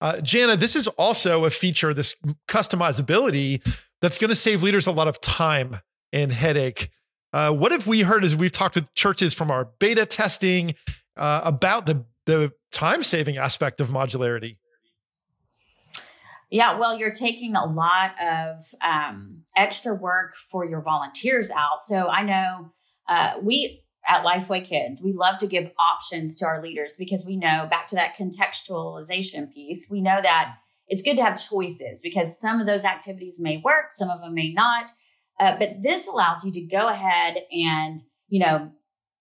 Uh, 0.00 0.20
Jana, 0.20 0.56
this 0.56 0.76
is 0.76 0.86
also 0.86 1.44
a 1.44 1.50
feature, 1.50 1.92
this 1.92 2.14
customizability, 2.46 3.66
that's 4.00 4.18
going 4.18 4.28
to 4.28 4.36
save 4.36 4.62
leaders 4.62 4.86
a 4.86 4.92
lot 4.92 5.08
of 5.08 5.20
time 5.20 5.80
and 6.12 6.30
headache. 6.30 6.90
Uh, 7.34 7.50
what 7.50 7.72
have 7.72 7.88
we 7.88 8.02
heard 8.02 8.22
as 8.22 8.36
we've 8.36 8.52
talked 8.52 8.76
with 8.76 8.94
churches 8.94 9.34
from 9.34 9.50
our 9.50 9.64
beta 9.80 10.06
testing 10.06 10.72
uh, 11.16 11.40
about 11.42 11.84
the, 11.84 12.04
the 12.26 12.52
time 12.70 13.02
saving 13.02 13.36
aspect 13.36 13.80
of 13.80 13.88
modularity? 13.88 14.56
Yeah, 16.48 16.78
well, 16.78 16.96
you're 16.96 17.10
taking 17.10 17.56
a 17.56 17.64
lot 17.64 18.12
of 18.22 18.60
um, 18.80 19.42
extra 19.56 19.92
work 19.92 20.34
for 20.48 20.64
your 20.64 20.80
volunteers 20.80 21.50
out. 21.50 21.82
So 21.84 22.06
I 22.06 22.22
know 22.22 22.70
uh, 23.08 23.32
we 23.42 23.82
at 24.08 24.22
Lifeway 24.24 24.64
Kids, 24.64 25.02
we 25.02 25.12
love 25.12 25.38
to 25.38 25.48
give 25.48 25.72
options 25.76 26.36
to 26.36 26.46
our 26.46 26.62
leaders 26.62 26.92
because 26.96 27.26
we 27.26 27.36
know 27.36 27.66
back 27.68 27.88
to 27.88 27.96
that 27.96 28.14
contextualization 28.16 29.52
piece, 29.52 29.88
we 29.90 30.00
know 30.00 30.22
that 30.22 30.54
it's 30.86 31.02
good 31.02 31.16
to 31.16 31.24
have 31.24 31.42
choices 31.42 31.98
because 32.00 32.38
some 32.38 32.60
of 32.60 32.68
those 32.68 32.84
activities 32.84 33.40
may 33.40 33.56
work, 33.56 33.86
some 33.90 34.08
of 34.08 34.20
them 34.20 34.34
may 34.34 34.52
not. 34.52 34.90
Uh, 35.40 35.56
but 35.58 35.82
this 35.82 36.06
allows 36.06 36.44
you 36.44 36.52
to 36.52 36.62
go 36.62 36.88
ahead 36.88 37.38
and, 37.50 37.98
you 38.28 38.40
know, 38.40 38.70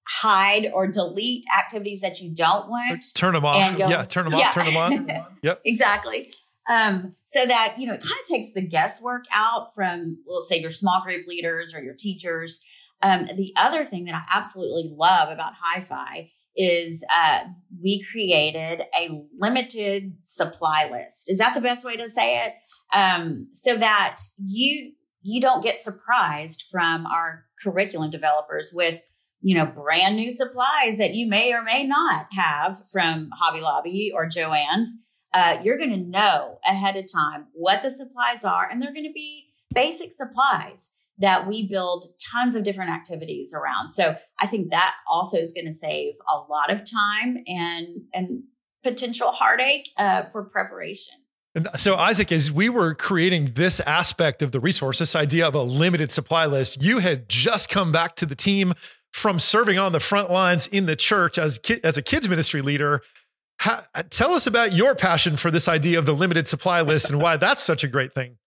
hide 0.07 0.69
or 0.73 0.87
delete 0.87 1.45
activities 1.57 2.01
that 2.01 2.19
you 2.19 2.33
don't 2.33 2.69
want. 2.69 3.03
Turn 3.15 3.33
them 3.33 3.45
off. 3.45 3.77
Go, 3.77 3.89
yeah, 3.89 4.03
turn 4.05 4.25
them 4.25 4.33
yeah. 4.33 4.47
off, 4.47 4.53
turn 4.53 4.65
them 4.65 4.77
on. 4.77 5.25
yep. 5.41 5.61
Exactly. 5.65 6.27
Um, 6.69 7.11
so 7.25 7.45
that, 7.45 7.75
you 7.77 7.87
know, 7.87 7.93
it 7.93 8.01
kind 8.01 8.19
of 8.21 8.27
takes 8.27 8.53
the 8.53 8.65
guesswork 8.65 9.25
out 9.33 9.73
from, 9.75 10.19
let's 10.27 10.47
say, 10.47 10.59
your 10.59 10.71
small 10.71 11.01
group 11.03 11.27
leaders 11.27 11.73
or 11.73 11.83
your 11.83 11.95
teachers. 11.95 12.61
Um, 13.01 13.25
the 13.35 13.53
other 13.57 13.83
thing 13.83 14.05
that 14.05 14.15
I 14.15 14.23
absolutely 14.31 14.89
love 14.95 15.29
about 15.29 15.53
Hyfi 15.53 16.29
is 16.55 17.03
uh, 17.13 17.45
we 17.81 18.01
created 18.11 18.83
a 18.97 19.09
limited 19.37 20.13
supply 20.21 20.87
list. 20.89 21.29
Is 21.29 21.39
that 21.39 21.53
the 21.55 21.61
best 21.61 21.83
way 21.83 21.97
to 21.97 22.07
say 22.07 22.45
it? 22.45 22.53
Um, 22.95 23.47
so 23.51 23.75
that 23.77 24.17
you 24.37 24.93
you 25.23 25.41
don't 25.41 25.63
get 25.63 25.77
surprised 25.77 26.65
from 26.69 27.05
our 27.05 27.45
curriculum 27.63 28.11
developers 28.11 28.71
with 28.73 29.01
you 29.41 29.55
know 29.55 29.65
brand 29.65 30.15
new 30.15 30.29
supplies 30.29 30.97
that 30.97 31.15
you 31.15 31.27
may 31.27 31.53
or 31.53 31.63
may 31.63 31.85
not 31.85 32.27
have 32.33 32.83
from 32.91 33.29
Hobby 33.33 33.61
Lobby 33.61 34.11
or 34.13 34.27
Joann's. 34.27 34.97
Uh, 35.33 35.59
you're 35.63 35.79
going 35.79 35.89
to 35.89 35.97
know 35.97 36.59
ahead 36.63 36.95
of 36.95 37.11
time 37.11 37.47
what 37.53 37.81
the 37.81 37.89
supplies 37.89 38.45
are, 38.45 38.69
and 38.69 38.79
they're 38.79 38.93
going 38.93 39.07
to 39.07 39.13
be 39.13 39.47
basic 39.73 40.11
supplies 40.11 40.91
that 41.17 41.47
we 41.47 41.67
build 41.67 42.05
tons 42.31 42.55
of 42.55 42.63
different 42.63 42.91
activities 42.91 43.53
around. 43.53 43.89
So 43.89 44.15
I 44.39 44.47
think 44.47 44.69
that 44.69 44.93
also 45.11 45.37
is 45.37 45.53
going 45.53 45.65
to 45.65 45.73
save 45.73 46.13
a 46.31 46.37
lot 46.51 46.71
of 46.71 46.83
time 46.83 47.37
and 47.47 47.87
and 48.13 48.43
potential 48.83 49.31
heartache 49.31 49.89
uh, 49.97 50.23
for 50.23 50.43
preparation. 50.43 51.15
And 51.55 51.69
so, 51.77 51.95
Isaac, 51.95 52.31
as 52.31 52.51
we 52.51 52.69
were 52.69 52.95
creating 52.95 53.51
this 53.53 53.79
aspect 53.81 54.41
of 54.41 54.51
the 54.51 54.59
resource, 54.59 54.99
this 54.99 55.15
idea 55.15 55.47
of 55.47 55.53
a 55.53 55.61
limited 55.61 56.09
supply 56.09 56.45
list, 56.45 56.81
you 56.81 56.97
had 56.99 57.29
just 57.29 57.69
come 57.69 57.91
back 57.91 58.15
to 58.17 58.25
the 58.25 58.35
team 58.35 58.73
from 59.11 59.37
serving 59.37 59.77
on 59.77 59.91
the 59.91 59.99
front 59.99 60.31
lines 60.31 60.65
in 60.67 60.87
the 60.87 60.95
church 60.95 61.37
as 61.37 61.59
as 61.83 61.97
a 61.97 62.01
kids 62.01 62.27
ministry 62.27 62.61
leader. 62.61 63.01
Tell 64.09 64.33
us 64.33 64.47
about 64.47 64.73
your 64.73 64.95
passion 64.95 65.37
for 65.37 65.51
this 65.51 65.67
idea 65.67 65.99
of 65.99 66.05
the 66.05 66.13
limited 66.13 66.47
supply 66.47 66.81
list 66.81 67.11
and 67.11 67.21
why 67.21 67.37
that's 67.37 67.61
such 67.61 67.83
a 67.83 67.87
great 67.87 68.13
thing 68.13 68.37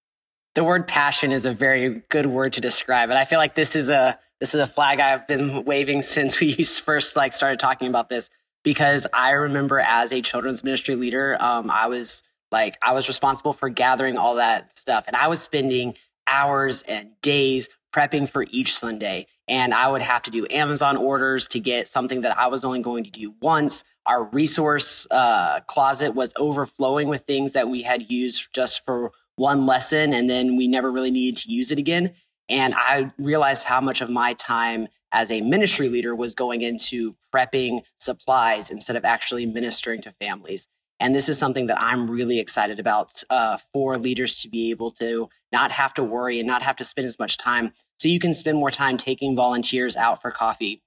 the 0.57 0.65
word 0.65 0.89
passion 0.89 1.33
is 1.33 1.45
a 1.45 1.53
very 1.53 2.03
good 2.09 2.25
word 2.25 2.55
to 2.55 2.63
describe 2.63 3.11
it. 3.11 3.17
I 3.17 3.27
feel 3.27 3.39
like 3.39 3.55
this 3.55 3.77
is 3.77 3.91
a 3.91 4.19
this 4.41 4.55
is 4.55 4.61
a 4.61 4.67
flag 4.67 5.01
I've 5.01 5.27
been 5.29 5.65
waving 5.65 6.03
since 6.03 6.41
we 6.41 6.65
first 6.65 7.15
like 7.15 7.35
started 7.35 7.61
talking 7.61 7.89
about 7.89 8.09
this 8.09 8.31
because 8.65 9.07
I 9.13 9.33
remember 9.33 9.79
as 9.81 10.13
a 10.13 10.23
children's 10.23 10.65
ministry 10.65 10.97
leader, 10.97 11.37
um, 11.41 11.71
I 11.71 11.87
was 11.87 12.23
like 12.53 12.79
I 12.83 12.93
was 12.93 13.09
responsible 13.09 13.53
for 13.53 13.69
gathering 13.69 14.17
all 14.17 14.37
that 14.37 14.79
stuff, 14.79 15.05
and 15.07 15.17
I 15.17 15.29
was 15.29 15.41
spending 15.41 15.95
hours 16.27 16.83
and 16.83 17.11
days 17.23 17.69
prepping 17.95 18.29
for 18.29 18.47
each 18.51 18.77
Sunday. 18.77 19.27
And 19.49 19.73
I 19.73 19.89
would 19.89 20.03
have 20.03 20.23
to 20.25 20.31
do 20.31 20.47
Amazon 20.51 20.97
orders 20.97 21.49
to 21.49 21.61
get 21.61 21.89
something 21.89 22.23
that 22.23 22.39
I 22.39 22.49
was 22.49 22.65
only 22.65 22.83
going 22.83 23.05
to 23.05 23.11
do 23.11 23.35
once. 23.41 23.85
Our 24.05 24.25
resource 24.25 25.07
uh, 25.11 25.61
closet 25.61 26.15
was 26.15 26.33
overflowing 26.37 27.09
with 27.09 27.23
things 27.23 27.53
that 27.53 27.69
we 27.69 27.83
had 27.83 28.11
used 28.11 28.49
just 28.53 28.85
for 28.85 29.13
one 29.37 29.67
lesson 29.67 30.13
and 30.13 30.29
then 30.29 30.57
we 30.57 30.67
never 30.67 30.91
really 30.91 31.11
needed 31.11 31.37
to 31.43 31.51
use 31.51 31.71
it 31.71 31.79
again. 31.79 32.15
And 32.49 32.75
I 32.77 33.13
realized 33.19 33.65
how 33.65 33.81
much 33.81 34.01
of 34.01 34.09
my 34.09 34.35
time 34.35 34.89
as 35.13 35.31
a 35.31 35.41
ministry 35.41 35.89
leader 35.89 36.15
was 36.15 36.35
going 36.35 36.63
into 36.63 37.15
prepping 37.35 37.83
supplies 37.99 38.71
instead 38.71 38.97
of 38.97 39.05
actually 39.05 39.47
ministering 39.47 40.03
to 40.03 40.13
families. 40.13 40.67
And 40.99 41.15
this 41.15 41.29
is 41.29 41.39
something 41.39 41.67
that 41.67 41.81
I'm 41.81 42.11
really 42.11 42.39
excited 42.39 42.81
about 42.81 43.23
uh, 43.29 43.59
for 43.73 43.99
leaders 43.99 44.41
to 44.43 44.49
be 44.49 44.71
able 44.71 44.91
to 44.93 45.29
not 45.53 45.71
have 45.73 45.93
to 45.95 46.03
worry 46.03 46.39
and 46.39 46.47
not 46.47 46.63
have 46.63 46.77
to 46.77 46.85
spend 46.85 47.07
as 47.07 47.19
much 47.19 47.37
time. 47.37 47.73
So 47.99 48.09
you 48.09 48.19
can 48.19 48.35
spend 48.35 48.59
more 48.59 48.71
time 48.71 48.97
taking 48.97 49.37
volunteers 49.37 49.97
out 49.97 50.23
for 50.23 50.31
coffee 50.31 50.83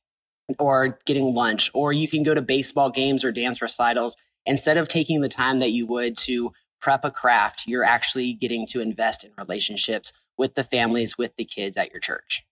or 0.58 1.00
getting 1.06 1.36
lunch, 1.36 1.70
or 1.74 1.94
you 1.94 2.08
can 2.08 2.24
go 2.24 2.34
to 2.34 2.42
baseball 2.42 2.90
games 2.90 3.24
or 3.24 3.32
dance 3.32 3.62
recitals 3.62 4.16
instead 4.46 4.78
of 4.78 4.88
taking 4.88 5.22
the 5.22 5.30
time 5.30 5.60
that 5.60 5.72
you 5.72 5.86
would 5.86 6.18
to 6.18 6.52
prep 6.82 7.04
a 7.04 7.12
craft, 7.12 7.64
you're 7.68 7.84
actually 7.84 8.34
getting 8.34 8.66
to 8.68 8.80
invest 8.80 9.24
in 9.24 9.32
relationships 9.38 10.12
with 10.38 10.56
the 10.56 10.64
families, 10.64 11.18
with 11.18 11.36
the 11.38 11.46
kids 11.46 11.78
at 11.78 11.92
your 11.92 12.00
church. 12.00 12.44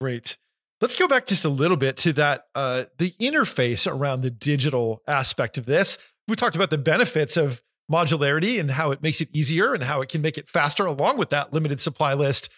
Great. 0.00 0.36
Let's 0.80 0.94
go 0.94 1.08
back 1.08 1.26
just 1.26 1.44
a 1.44 1.48
little 1.48 1.78
bit 1.78 1.96
to 1.98 2.12
that 2.14 2.48
uh, 2.54 2.84
the 2.98 3.14
interface 3.20 3.90
around 3.90 4.20
the 4.20 4.30
digital 4.30 5.02
aspect 5.08 5.56
of 5.56 5.64
this. 5.64 5.96
We 6.28 6.36
talked 6.36 6.56
about 6.56 6.70
the 6.70 6.78
benefits 6.78 7.36
of 7.38 7.62
modularity 7.90 8.60
and 8.60 8.70
how 8.70 8.90
it 8.90 9.02
makes 9.02 9.20
it 9.20 9.28
easier 9.32 9.72
and 9.72 9.82
how 9.82 10.02
it 10.02 10.10
can 10.10 10.20
make 10.20 10.36
it 10.36 10.50
faster, 10.50 10.84
along 10.84 11.16
with 11.16 11.30
that 11.30 11.52
limited 11.52 11.80
supply 11.80 12.12
list. 12.12 12.50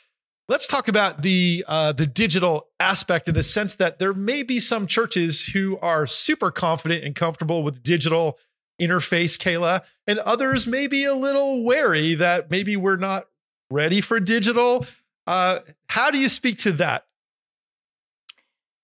Let's 0.48 0.66
talk 0.66 0.88
about 0.88 1.22
the 1.22 1.64
uh, 1.68 1.92
the 1.92 2.06
digital 2.06 2.68
aspect 2.80 3.28
in 3.28 3.34
the 3.34 3.42
sense 3.42 3.74
that 3.74 3.98
there 3.98 4.14
may 4.14 4.42
be 4.42 4.58
some 4.58 4.86
churches 4.86 5.44
who 5.44 5.78
are 5.78 6.06
super 6.06 6.50
confident 6.50 7.04
and 7.04 7.14
comfortable 7.14 7.62
with 7.62 7.82
digital 7.82 8.38
interface, 8.80 9.36
Kayla, 9.36 9.82
and 10.06 10.18
others 10.20 10.66
may 10.66 10.86
be 10.86 11.04
a 11.04 11.14
little 11.14 11.62
wary 11.62 12.14
that 12.14 12.50
maybe 12.50 12.76
we're 12.76 12.96
not 12.96 13.26
ready 13.70 14.00
for 14.00 14.18
digital. 14.18 14.86
Uh, 15.26 15.60
how 15.90 16.10
do 16.10 16.18
you 16.18 16.28
speak 16.28 16.58
to 16.58 16.72
that? 16.72 17.04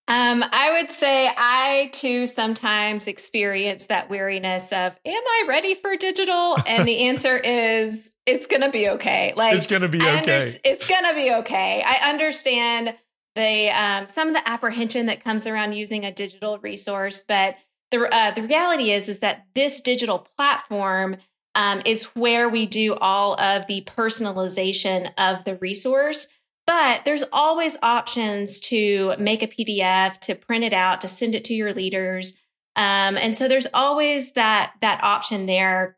Um, 0.07 0.45
I 0.53 0.73
would 0.73 0.91
say 0.91 1.31
I 1.35 1.89
too 1.93 2.27
sometimes 2.27 3.09
experience 3.09 3.87
that 3.87 4.11
weariness 4.11 4.71
of, 4.71 4.99
am 5.05 5.15
I 5.27 5.45
ready 5.49 5.75
for 5.75 5.97
digital? 5.97 6.57
And 6.67 6.87
the 6.87 7.07
answer 7.07 7.37
is, 7.45 8.13
it's 8.27 8.47
going 8.47 8.61
to 8.61 8.71
be 8.71 8.89
okay. 8.91 9.33
Like 9.35 9.55
it's 9.55 9.67
going 9.67 9.83
to 9.83 9.89
be 9.89 10.01
okay. 10.01 10.19
Under- 10.19 10.47
it's 10.65 10.87
going 10.87 11.05
to 11.09 11.15
be 11.15 11.33
okay. 11.33 11.83
I 11.87 12.11
understand 12.11 12.95
the 13.35 13.71
um, 13.71 14.07
some 14.07 14.29
of 14.29 14.35
the 14.35 14.49
apprehension 14.49 15.07
that 15.07 15.23
comes 15.23 15.47
around 15.47 15.73
using 15.73 16.05
a 16.05 16.13
digital 16.13 16.59
resource, 16.59 17.25
but 17.27 17.57
the 17.91 18.03
uh, 18.15 18.31
the 18.31 18.43
reality 18.43 18.91
is 18.91 19.09
is 19.09 19.21
that 19.21 19.47
this 19.55 19.81
digital 19.81 20.19
platform 20.19 21.17
um, 21.55 21.83
is 21.85 22.05
where 22.15 22.49
we 22.49 22.67
do 22.67 22.95
all 22.95 23.39
of 23.41 23.67
the 23.67 23.83
personalization 23.83 25.13
of 25.19 25.45
the 25.45 25.57
resource. 25.57 26.29
But 26.67 27.05
there's 27.05 27.25
always 27.33 27.77
options 27.83 28.59
to 28.61 29.15
make 29.19 29.43
a 29.43 29.47
PDF, 29.47 30.19
to 30.21 30.35
print 30.35 30.65
it 30.65 30.73
out, 30.73 31.01
to 31.03 31.09
send 31.09 31.35
it 31.35 31.45
to 31.45 31.55
your 31.55 31.75
leaders. 31.75 32.35
Um, 32.77 33.17
and 33.17 33.37
so 33.37 33.49
there's 33.49 33.67
always 33.75 34.33
that 34.33 34.73
that 34.81 35.03
option 35.03 35.47
there. 35.47 35.97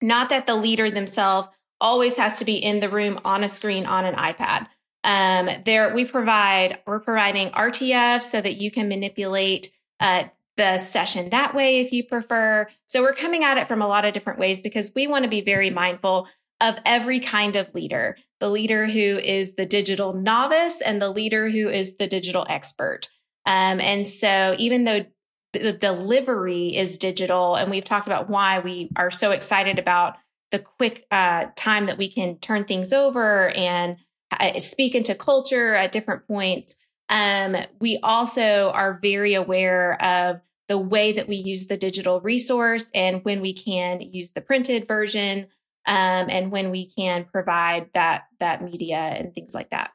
Not 0.00 0.30
that 0.30 0.46
the 0.46 0.54
leader 0.54 0.90
themselves 0.90 1.48
always 1.80 2.16
has 2.16 2.38
to 2.38 2.44
be 2.44 2.56
in 2.56 2.80
the 2.80 2.88
room 2.88 3.20
on 3.24 3.44
a 3.44 3.48
screen 3.48 3.86
on 3.86 4.04
an 4.04 4.14
iPad. 4.14 4.66
Um, 5.04 5.48
there 5.64 5.94
we 5.94 6.04
provide 6.04 6.78
we're 6.86 7.00
providing 7.00 7.50
RTF 7.50 8.22
so 8.22 8.40
that 8.40 8.56
you 8.56 8.70
can 8.70 8.88
manipulate 8.88 9.70
uh, 10.00 10.24
the 10.56 10.78
session 10.78 11.30
that 11.30 11.54
way 11.54 11.80
if 11.80 11.92
you 11.92 12.04
prefer. 12.04 12.66
So 12.86 13.02
we're 13.02 13.12
coming 13.12 13.44
at 13.44 13.58
it 13.58 13.68
from 13.68 13.80
a 13.80 13.86
lot 13.86 14.04
of 14.04 14.12
different 14.12 14.40
ways 14.40 14.60
because 14.60 14.92
we 14.94 15.06
want 15.06 15.22
to 15.22 15.30
be 15.30 15.40
very 15.40 15.70
mindful 15.70 16.28
of 16.60 16.78
every 16.84 17.20
kind 17.20 17.56
of 17.56 17.74
leader 17.74 18.16
the 18.40 18.48
leader 18.48 18.86
who 18.86 19.18
is 19.18 19.54
the 19.54 19.66
digital 19.66 20.12
novice 20.12 20.80
and 20.80 21.02
the 21.02 21.10
leader 21.10 21.50
who 21.50 21.68
is 21.68 21.96
the 21.96 22.06
digital 22.06 22.46
expert. 22.48 23.08
Um, 23.46 23.80
and 23.80 24.06
so 24.06 24.54
even 24.58 24.84
though 24.84 25.06
the 25.52 25.72
delivery 25.72 26.76
is 26.76 26.98
digital, 26.98 27.54
and 27.54 27.70
we've 27.70 27.84
talked 27.84 28.06
about 28.06 28.28
why 28.28 28.58
we 28.58 28.90
are 28.96 29.10
so 29.10 29.30
excited 29.30 29.78
about 29.78 30.16
the 30.50 30.58
quick 30.58 31.06
uh, 31.10 31.46
time 31.56 31.86
that 31.86 31.98
we 31.98 32.08
can 32.08 32.38
turn 32.38 32.64
things 32.64 32.92
over 32.92 33.48
and 33.50 33.96
uh, 34.30 34.58
speak 34.60 34.94
into 34.94 35.14
culture 35.14 35.74
at 35.74 35.92
different 35.92 36.26
points. 36.26 36.76
Um, 37.08 37.56
we 37.80 37.98
also 38.02 38.70
are 38.70 38.98
very 39.00 39.34
aware 39.34 40.00
of 40.02 40.40
the 40.68 40.78
way 40.78 41.12
that 41.12 41.28
we 41.28 41.36
use 41.36 41.66
the 41.66 41.78
digital 41.78 42.20
resource 42.20 42.90
and 42.94 43.24
when 43.24 43.40
we 43.40 43.54
can 43.54 44.02
use 44.02 44.32
the 44.32 44.42
printed 44.42 44.86
version 44.86 45.46
um, 45.88 46.26
and 46.28 46.52
when 46.52 46.70
we 46.70 46.86
can 46.86 47.24
provide 47.24 47.88
that 47.94 48.24
that 48.40 48.62
media 48.62 48.96
and 48.96 49.34
things 49.34 49.54
like 49.54 49.70
that. 49.70 49.92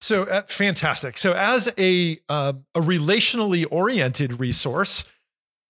So 0.00 0.24
uh, 0.24 0.42
fantastic. 0.48 1.16
So 1.16 1.32
as 1.32 1.68
a 1.78 2.18
uh, 2.28 2.54
a 2.74 2.80
relationally 2.80 3.64
oriented 3.70 4.40
resource, 4.40 5.04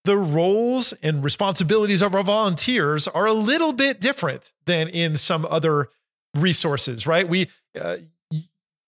the 0.04 0.16
roles 0.16 0.94
and 1.02 1.23
responsibilities 1.23 2.00
of 2.02 2.14
our 2.14 2.23
volunteers 2.25 3.06
are 3.06 3.26
a 3.26 3.35
little 3.35 3.75
bit 3.75 4.00
different 4.00 4.54
than 4.64 4.88
in 4.88 5.16
some 5.16 5.47
other 5.49 5.90
resources, 6.35 7.06
right? 7.06 7.28
We 7.28 7.49
uh, 7.78 7.99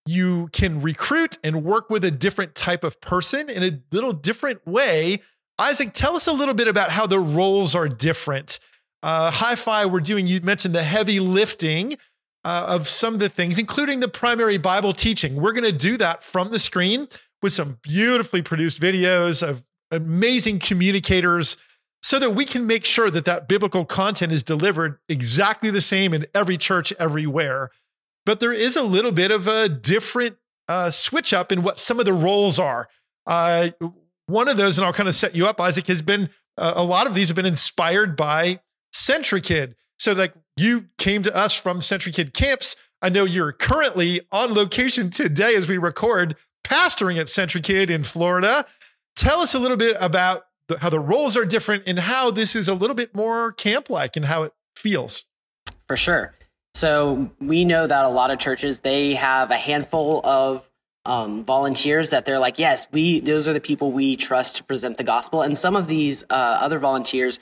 you 0.06 0.48
can 0.52 0.80
recruit 0.80 1.38
and 1.44 1.62
work 1.62 1.90
with 1.90 2.04
a 2.04 2.10
different 2.10 2.54
type 2.54 2.84
of 2.84 3.00
person 3.00 3.48
in 3.48 3.62
a 3.62 3.80
little 3.90 4.12
different 4.12 4.66
way 4.66 5.20
Isaac, 5.58 5.92
tell 5.92 6.16
us 6.16 6.26
a 6.26 6.32
little 6.32 6.54
bit 6.54 6.68
about 6.68 6.90
how 6.90 7.06
the 7.06 7.20
roles 7.20 7.74
are 7.74 7.88
different. 7.88 8.58
Uh, 9.04 9.30
Hyfi, 9.30 9.90
we're 9.90 10.00
doing, 10.00 10.26
you 10.26 10.40
mentioned 10.40 10.74
the 10.74 10.82
heavy 10.82 11.20
lifting 11.20 11.98
uh, 12.42 12.64
of 12.66 12.88
some 12.88 13.12
of 13.12 13.20
the 13.20 13.28
things, 13.28 13.58
including 13.58 14.00
the 14.00 14.08
primary 14.08 14.56
Bible 14.56 14.94
teaching. 14.94 15.36
We're 15.36 15.52
going 15.52 15.64
to 15.64 15.72
do 15.72 15.98
that 15.98 16.22
from 16.22 16.50
the 16.50 16.58
screen 16.58 17.08
with 17.42 17.52
some 17.52 17.78
beautifully 17.82 18.40
produced 18.40 18.80
videos 18.80 19.46
of 19.46 19.62
amazing 19.90 20.58
communicators 20.58 21.58
so 22.02 22.18
that 22.18 22.30
we 22.30 22.46
can 22.46 22.66
make 22.66 22.86
sure 22.86 23.10
that 23.10 23.26
that 23.26 23.46
biblical 23.46 23.84
content 23.84 24.32
is 24.32 24.42
delivered 24.42 24.98
exactly 25.06 25.68
the 25.70 25.82
same 25.82 26.14
in 26.14 26.26
every 26.34 26.56
church 26.56 26.90
everywhere. 26.98 27.68
But 28.24 28.40
there 28.40 28.54
is 28.54 28.74
a 28.74 28.82
little 28.82 29.12
bit 29.12 29.30
of 29.30 29.46
a 29.46 29.68
different 29.68 30.36
uh, 30.66 30.88
switch 30.88 31.34
up 31.34 31.52
in 31.52 31.62
what 31.62 31.78
some 31.78 32.00
of 32.00 32.06
the 32.06 32.14
roles 32.14 32.58
are. 32.58 32.88
Uh, 33.26 33.68
one 34.28 34.48
of 34.48 34.56
those, 34.56 34.78
and 34.78 34.86
I'll 34.86 34.94
kind 34.94 35.10
of 35.10 35.14
set 35.14 35.36
you 35.36 35.46
up, 35.46 35.60
Isaac, 35.60 35.88
has 35.88 36.00
been 36.00 36.30
uh, 36.56 36.72
a 36.76 36.84
lot 36.84 37.06
of 37.06 37.14
these 37.14 37.28
have 37.28 37.36
been 37.36 37.44
inspired 37.44 38.16
by 38.16 38.60
CentriKid. 38.94 39.74
So, 39.98 40.12
like, 40.12 40.34
you 40.56 40.86
came 40.98 41.22
to 41.24 41.34
us 41.34 41.54
from 41.54 41.80
CentriKid 41.80 42.32
camps. 42.32 42.76
I 43.02 43.08
know 43.10 43.24
you're 43.24 43.52
currently 43.52 44.22
on 44.32 44.54
location 44.54 45.10
today 45.10 45.54
as 45.54 45.68
we 45.68 45.78
record, 45.78 46.36
pastoring 46.64 47.18
at 47.18 47.26
CentriKid 47.26 47.90
in 47.90 48.04
Florida. 48.04 48.64
Tell 49.16 49.40
us 49.40 49.54
a 49.54 49.58
little 49.58 49.76
bit 49.76 49.96
about 50.00 50.44
the, 50.68 50.78
how 50.78 50.90
the 50.90 51.00
roles 51.00 51.36
are 51.36 51.44
different 51.44 51.84
and 51.86 51.98
how 51.98 52.30
this 52.30 52.56
is 52.56 52.68
a 52.68 52.74
little 52.74 52.96
bit 52.96 53.14
more 53.14 53.52
camp 53.52 53.90
like 53.90 54.16
and 54.16 54.24
how 54.24 54.44
it 54.44 54.52
feels. 54.74 55.24
For 55.86 55.96
sure. 55.96 56.34
So 56.74 57.30
we 57.40 57.64
know 57.64 57.86
that 57.86 58.04
a 58.04 58.08
lot 58.08 58.30
of 58.30 58.38
churches 58.38 58.80
they 58.80 59.14
have 59.14 59.50
a 59.50 59.56
handful 59.56 60.20
of 60.24 60.68
um, 61.06 61.44
volunteers 61.44 62.10
that 62.10 62.24
they're 62.24 62.38
like, 62.38 62.58
yes, 62.58 62.86
we 62.90 63.20
those 63.20 63.46
are 63.46 63.52
the 63.52 63.60
people 63.60 63.92
we 63.92 64.16
trust 64.16 64.56
to 64.56 64.64
present 64.64 64.96
the 64.96 65.04
gospel. 65.04 65.42
And 65.42 65.56
some 65.56 65.76
of 65.76 65.86
these 65.86 66.24
uh, 66.24 66.58
other 66.60 66.78
volunteers, 66.78 67.38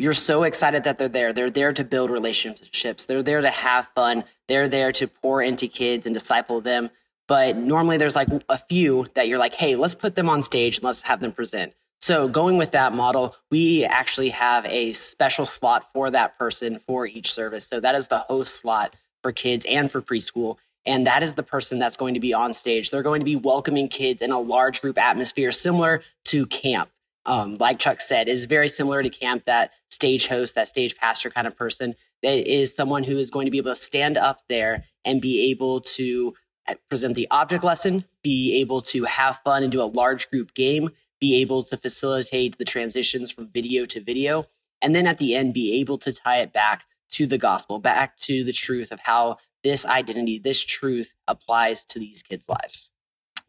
you're 0.00 0.14
so 0.14 0.44
excited 0.44 0.84
that 0.84 0.98
they're 0.98 1.08
there. 1.08 1.32
They're 1.32 1.50
there 1.50 1.72
to 1.72 1.84
build 1.84 2.10
relationships. 2.10 3.04
They're 3.04 3.22
there 3.22 3.40
to 3.40 3.50
have 3.50 3.88
fun. 3.94 4.24
They're 4.48 4.68
there 4.68 4.92
to 4.92 5.06
pour 5.06 5.42
into 5.42 5.68
kids 5.68 6.06
and 6.06 6.14
disciple 6.14 6.60
them. 6.60 6.90
But 7.28 7.56
normally 7.56 7.96
there's 7.96 8.16
like 8.16 8.28
a 8.48 8.58
few 8.58 9.06
that 9.14 9.28
you're 9.28 9.38
like, 9.38 9.54
hey, 9.54 9.76
let's 9.76 9.94
put 9.94 10.16
them 10.16 10.28
on 10.28 10.42
stage 10.42 10.78
and 10.78 10.84
let's 10.84 11.02
have 11.02 11.20
them 11.20 11.32
present. 11.32 11.74
So 12.00 12.28
going 12.28 12.56
with 12.56 12.72
that 12.72 12.94
model, 12.94 13.36
we 13.50 13.84
actually 13.84 14.30
have 14.30 14.64
a 14.66 14.92
special 14.92 15.44
slot 15.44 15.92
for 15.92 16.10
that 16.10 16.38
person 16.38 16.80
for 16.86 17.06
each 17.06 17.32
service. 17.32 17.66
So 17.66 17.78
that 17.78 17.94
is 17.94 18.06
the 18.06 18.20
host 18.20 18.56
slot 18.56 18.96
for 19.22 19.32
kids 19.32 19.66
and 19.68 19.90
for 19.90 20.00
preschool. 20.00 20.56
And 20.86 21.06
that 21.06 21.22
is 21.22 21.34
the 21.34 21.42
person 21.42 21.78
that's 21.78 21.98
going 21.98 22.14
to 22.14 22.20
be 22.20 22.32
on 22.32 22.54
stage. 22.54 22.90
They're 22.90 23.02
going 23.02 23.20
to 23.20 23.26
be 23.26 23.36
welcoming 23.36 23.88
kids 23.88 24.22
in 24.22 24.30
a 24.30 24.40
large 24.40 24.80
group 24.80 24.98
atmosphere, 24.98 25.52
similar 25.52 26.02
to 26.24 26.46
camp. 26.46 26.90
Um, 27.26 27.56
like 27.56 27.78
Chuck 27.78 28.00
said, 28.00 28.28
is 28.28 28.46
very 28.46 28.68
similar 28.68 29.02
to 29.02 29.10
camp, 29.10 29.44
that 29.44 29.72
stage 29.88 30.26
host, 30.26 30.54
that 30.54 30.68
stage 30.68 30.96
pastor 30.96 31.30
kind 31.30 31.46
of 31.46 31.56
person 31.56 31.94
that 32.22 32.50
is 32.50 32.74
someone 32.74 33.04
who 33.04 33.18
is 33.18 33.30
going 33.30 33.46
to 33.46 33.50
be 33.50 33.58
able 33.58 33.74
to 33.74 33.80
stand 33.80 34.16
up 34.16 34.42
there 34.48 34.84
and 35.04 35.20
be 35.20 35.50
able 35.50 35.80
to 35.80 36.34
uh, 36.68 36.74
present 36.88 37.14
the 37.14 37.28
object 37.30 37.64
lesson, 37.64 38.04
be 38.22 38.60
able 38.60 38.80
to 38.82 39.04
have 39.04 39.40
fun 39.44 39.62
and 39.62 39.72
do 39.72 39.80
a 39.80 39.84
large 39.84 40.28
group 40.30 40.54
game, 40.54 40.90
be 41.20 41.36
able 41.36 41.62
to 41.62 41.76
facilitate 41.76 42.58
the 42.58 42.64
transitions 42.64 43.30
from 43.30 43.48
video 43.48 43.86
to 43.86 44.00
video, 44.00 44.46
and 44.82 44.94
then 44.94 45.06
at 45.06 45.18
the 45.18 45.34
end, 45.34 45.54
be 45.54 45.80
able 45.80 45.98
to 45.98 46.12
tie 46.12 46.40
it 46.40 46.52
back 46.52 46.84
to 47.10 47.26
the 47.26 47.38
gospel, 47.38 47.78
back 47.78 48.18
to 48.20 48.44
the 48.44 48.52
truth 48.52 48.92
of 48.92 49.00
how 49.00 49.36
this 49.62 49.84
identity, 49.84 50.38
this 50.38 50.62
truth 50.62 51.12
applies 51.26 51.84
to 51.84 51.98
these 51.98 52.22
kids' 52.22 52.48
lives. 52.48 52.89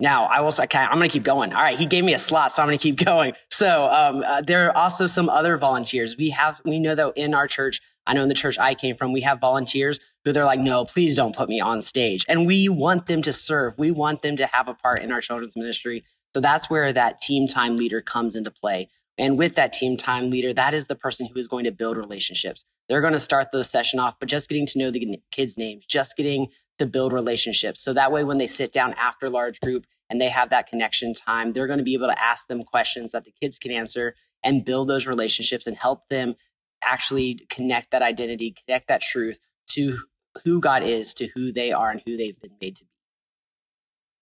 Now, 0.02 0.26
I 0.26 0.42
will. 0.42 0.48
Okay, 0.48 0.80
I'm 0.80 0.98
going 0.98 1.10
to 1.10 1.14
keep 1.14 1.24
going. 1.24 1.54
All 1.54 1.62
right, 1.62 1.78
he 1.78 1.86
gave 1.86 2.04
me 2.04 2.14
a 2.14 2.18
slot, 2.18 2.54
so 2.54 2.62
I'm 2.62 2.68
going 2.68 2.78
to 2.78 2.82
keep 2.82 2.98
going. 3.06 3.34
So 3.50 3.86
um, 3.86 4.24
uh, 4.26 4.42
there 4.42 4.68
are 4.68 4.76
also 4.76 5.06
some 5.06 5.30
other 5.30 5.58
volunteers. 5.58 6.18
We 6.18 6.32
have. 6.32 6.60
We 6.66 6.80
know 6.80 6.96
that 6.96 7.14
in 7.16 7.34
our 7.36 7.48
church, 7.48 7.80
I 8.08 8.14
know 8.14 8.24
in 8.24 8.30
the 8.30 8.36
church 8.36 8.58
I 8.58 8.74
came 8.74 8.96
from, 8.96 9.14
we 9.14 9.22
have 9.22 9.40
volunteers 9.40 10.00
who 10.26 10.34
they're 10.34 10.46
like, 10.46 10.60
no, 10.60 10.86
please 10.86 11.16
don't 11.16 11.36
put 11.36 11.50
me 11.50 11.62
on 11.62 11.82
stage, 11.82 12.26
and 12.28 12.48
we 12.48 12.68
want 12.68 13.06
them 13.06 13.22
to 13.22 13.32
serve. 13.32 13.76
We 13.78 13.92
want 13.92 14.24
them 14.24 14.38
to 14.38 14.48
have 14.48 14.68
a 14.68 14.74
part 14.74 15.02
in 15.02 15.12
our 15.12 15.22
children's 15.22 15.56
ministry. 15.56 16.04
So 16.34 16.42
that's 16.42 16.70
where 16.70 16.92
that 16.92 17.20
team 17.20 17.48
time 17.48 17.78
leader 17.78 18.02
comes 18.02 18.36
into 18.36 18.52
play. 18.52 18.90
And 19.18 19.38
with 19.38 19.56
that 19.56 19.74
team 19.74 19.98
time 19.98 20.32
leader, 20.32 20.54
that 20.54 20.74
is 20.74 20.88
the 20.88 20.96
person 20.96 21.28
who 21.28 21.38
is 21.40 21.48
going 21.48 21.66
to 21.66 21.72
build 21.72 21.98
relationships. 21.98 22.64
They're 22.90 23.02
going 23.02 23.14
to 23.14 23.20
start 23.20 23.50
the 23.52 23.64
session 23.64 24.00
off, 24.00 24.16
but 24.20 24.30
just 24.30 24.50
getting 24.50 24.66
to 24.68 24.80
know 24.80 24.90
the 24.90 25.20
kids' 25.32 25.58
names, 25.58 25.86
just 25.86 26.18
getting 26.18 26.48
to 26.82 26.88
build 26.88 27.14
relationships. 27.14 27.82
So 27.82 27.94
that 27.94 28.12
way, 28.12 28.24
when 28.24 28.40
they 28.40 28.48
sit 28.48 28.74
down 28.74 28.94
after 28.94 29.30
large 29.30 29.60
group 29.60 29.86
and 30.10 30.20
they 30.20 30.30
have 30.30 30.50
that 30.50 30.68
connection 30.68 31.14
time, 31.14 31.54
they're 31.54 31.68
going 31.68 31.80
to 31.80 31.86
be 31.86 31.94
able 31.94 32.08
to 32.08 32.24
ask 32.24 32.48
them 32.48 32.64
questions 32.64 33.12
that 33.12 33.24
the 33.24 33.34
kids 33.40 33.58
can 33.58 33.72
answer 33.72 34.16
and 34.44 34.66
build 34.66 34.90
those 34.90 35.06
relationships 35.06 35.68
and 35.68 35.78
help 35.78 36.10
them 36.10 36.36
actually 36.84 37.46
connect 37.50 37.92
that 37.92 38.02
identity, 38.02 38.56
connect 38.66 38.88
that 38.88 39.02
truth 39.02 39.40
to 39.68 40.00
who 40.44 40.60
God 40.60 40.82
is, 40.82 41.14
to 41.14 41.28
who 41.28 41.52
they 41.52 41.72
are, 41.72 41.92
and 41.92 42.02
who 42.04 42.18
they've 42.18 42.40
been 42.42 42.56
made 42.60 42.78
to 42.78 42.84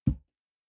be. 0.05 0.15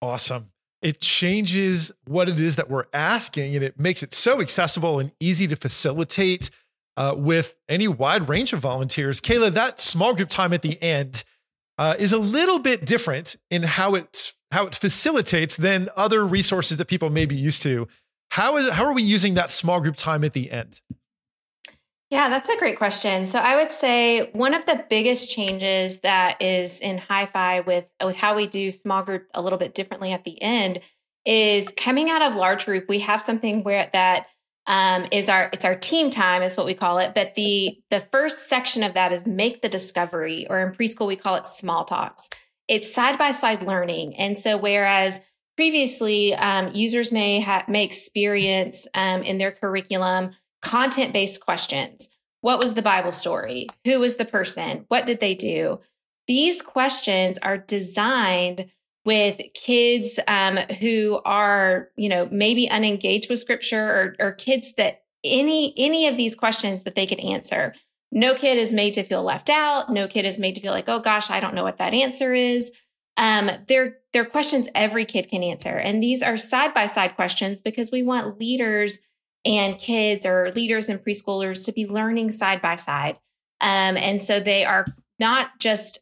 Awesome 0.01 0.51
it 0.81 0.99
changes 0.99 1.91
what 2.07 2.27
it 2.27 2.39
is 2.39 2.55
that 2.55 2.69
we're 2.69 2.85
asking 2.93 3.55
and 3.55 3.63
it 3.63 3.79
makes 3.79 4.01
it 4.01 4.13
so 4.13 4.41
accessible 4.41 4.99
and 4.99 5.11
easy 5.19 5.47
to 5.47 5.55
facilitate 5.55 6.49
uh, 6.97 7.13
with 7.15 7.55
any 7.69 7.87
wide 7.87 8.27
range 8.27 8.51
of 8.51 8.59
volunteers. 8.59 9.21
Kayla, 9.21 9.51
that 9.51 9.79
small 9.79 10.13
group 10.13 10.29
time 10.29 10.53
at 10.53 10.61
the 10.61 10.81
end 10.81 11.23
uh, 11.81 11.95
is 11.97 12.13
a 12.13 12.19
little 12.19 12.59
bit 12.59 12.85
different 12.85 13.37
in 13.49 13.63
how 13.63 13.95
it's 13.95 14.35
how 14.51 14.67
it 14.67 14.75
facilitates 14.75 15.57
than 15.57 15.89
other 15.95 16.27
resources 16.27 16.77
that 16.77 16.85
people 16.85 17.09
may 17.09 17.25
be 17.25 17.35
used 17.35 17.63
to. 17.63 17.87
How 18.29 18.57
is 18.57 18.69
how 18.69 18.85
are 18.85 18.93
we 18.93 19.01
using 19.01 19.33
that 19.33 19.49
small 19.49 19.81
group 19.81 19.95
time 19.95 20.23
at 20.23 20.33
the 20.33 20.51
end? 20.51 20.79
Yeah, 22.11 22.29
that's 22.29 22.49
a 22.49 22.57
great 22.59 22.77
question. 22.77 23.25
So 23.25 23.39
I 23.39 23.55
would 23.55 23.71
say 23.71 24.29
one 24.33 24.53
of 24.53 24.67
the 24.67 24.85
biggest 24.91 25.31
changes 25.31 26.01
that 26.01 26.39
is 26.39 26.81
in 26.81 26.99
Hyfi 26.99 27.65
with 27.65 27.89
with 28.03 28.15
how 28.15 28.35
we 28.35 28.45
do 28.45 28.71
small 28.71 29.01
group 29.01 29.27
a 29.33 29.41
little 29.41 29.57
bit 29.57 29.73
differently 29.73 30.11
at 30.11 30.23
the 30.23 30.39
end 30.39 30.81
is 31.25 31.73
coming 31.75 32.11
out 32.11 32.21
of 32.21 32.35
large 32.35 32.65
group. 32.65 32.87
We 32.89 32.99
have 32.99 33.23
something 33.23 33.63
where 33.63 33.89
that 33.91 34.27
um, 34.67 35.05
is 35.11 35.29
our 35.29 35.49
it's 35.53 35.65
our 35.65 35.75
team 35.75 36.09
time 36.09 36.43
is 36.43 36.55
what 36.55 36.65
we 36.65 36.73
call 36.73 36.99
it. 36.99 37.13
But 37.15 37.35
the 37.35 37.79
the 37.89 37.99
first 37.99 38.47
section 38.47 38.83
of 38.83 38.93
that 38.93 39.11
is 39.11 39.25
make 39.25 39.61
the 39.61 39.69
discovery, 39.69 40.47
or 40.49 40.59
in 40.59 40.71
preschool 40.71 41.07
we 41.07 41.15
call 41.15 41.35
it 41.35 41.45
small 41.45 41.83
talks. 41.83 42.29
It's 42.67 42.93
side 42.93 43.17
by 43.17 43.31
side 43.31 43.63
learning, 43.63 44.15
and 44.17 44.37
so 44.37 44.57
whereas 44.57 45.21
previously 45.55 46.33
um, 46.35 46.71
users 46.73 47.11
may 47.11 47.41
ha- 47.41 47.65
may 47.67 47.83
experience 47.83 48.87
um, 48.93 49.23
in 49.23 49.37
their 49.37 49.51
curriculum 49.51 50.31
content 50.61 51.13
based 51.13 51.43
questions. 51.43 52.09
What 52.41 52.59
was 52.59 52.73
the 52.73 52.81
Bible 52.81 53.11
story? 53.11 53.67
Who 53.85 53.99
was 53.99 54.15
the 54.15 54.25
person? 54.25 54.85
What 54.87 55.05
did 55.05 55.19
they 55.19 55.35
do? 55.35 55.79
These 56.27 56.61
questions 56.61 57.37
are 57.39 57.57
designed 57.57 58.71
with 59.05 59.41
kids 59.53 60.19
um, 60.27 60.57
who 60.57 61.21
are, 61.25 61.89
you 61.95 62.09
know, 62.09 62.27
maybe 62.31 62.69
unengaged 62.69 63.29
with 63.29 63.39
scripture 63.39 64.15
or, 64.19 64.27
or 64.27 64.31
kids 64.31 64.73
that 64.77 65.01
any 65.23 65.73
any 65.77 66.07
of 66.07 66.17
these 66.17 66.35
questions 66.35 66.83
that 66.83 66.95
they 66.95 67.05
could 67.05 67.19
answer. 67.19 67.73
No 68.11 68.35
kid 68.35 68.57
is 68.57 68.73
made 68.73 68.93
to 68.95 69.03
feel 69.03 69.23
left 69.23 69.49
out. 69.49 69.89
No 69.89 70.07
kid 70.07 70.25
is 70.25 70.37
made 70.37 70.55
to 70.55 70.61
feel 70.61 70.73
like, 70.73 70.89
oh 70.89 70.99
gosh, 70.99 71.29
I 71.29 71.39
don't 71.39 71.55
know 71.55 71.63
what 71.63 71.77
that 71.77 71.93
answer 71.93 72.33
is. 72.33 72.71
Um, 73.17 73.51
they're 73.67 73.97
they're 74.13 74.25
questions 74.25 74.67
every 74.75 75.05
kid 75.05 75.29
can 75.29 75.43
answer, 75.43 75.77
and 75.77 76.01
these 76.01 76.21
are 76.21 76.37
side 76.37 76.73
by 76.73 76.85
side 76.85 77.15
questions 77.15 77.61
because 77.61 77.91
we 77.91 78.03
want 78.03 78.39
leaders 78.39 78.99
and 79.45 79.77
kids 79.79 80.25
or 80.25 80.51
leaders 80.51 80.89
and 80.89 81.03
preschoolers 81.03 81.65
to 81.65 81.71
be 81.71 81.87
learning 81.87 82.31
side 82.31 82.61
by 82.61 82.75
side. 82.75 83.17
Um, 83.59 83.97
and 83.97 84.21
so 84.21 84.39
they 84.39 84.65
are 84.65 84.85
not 85.19 85.59
just 85.59 85.99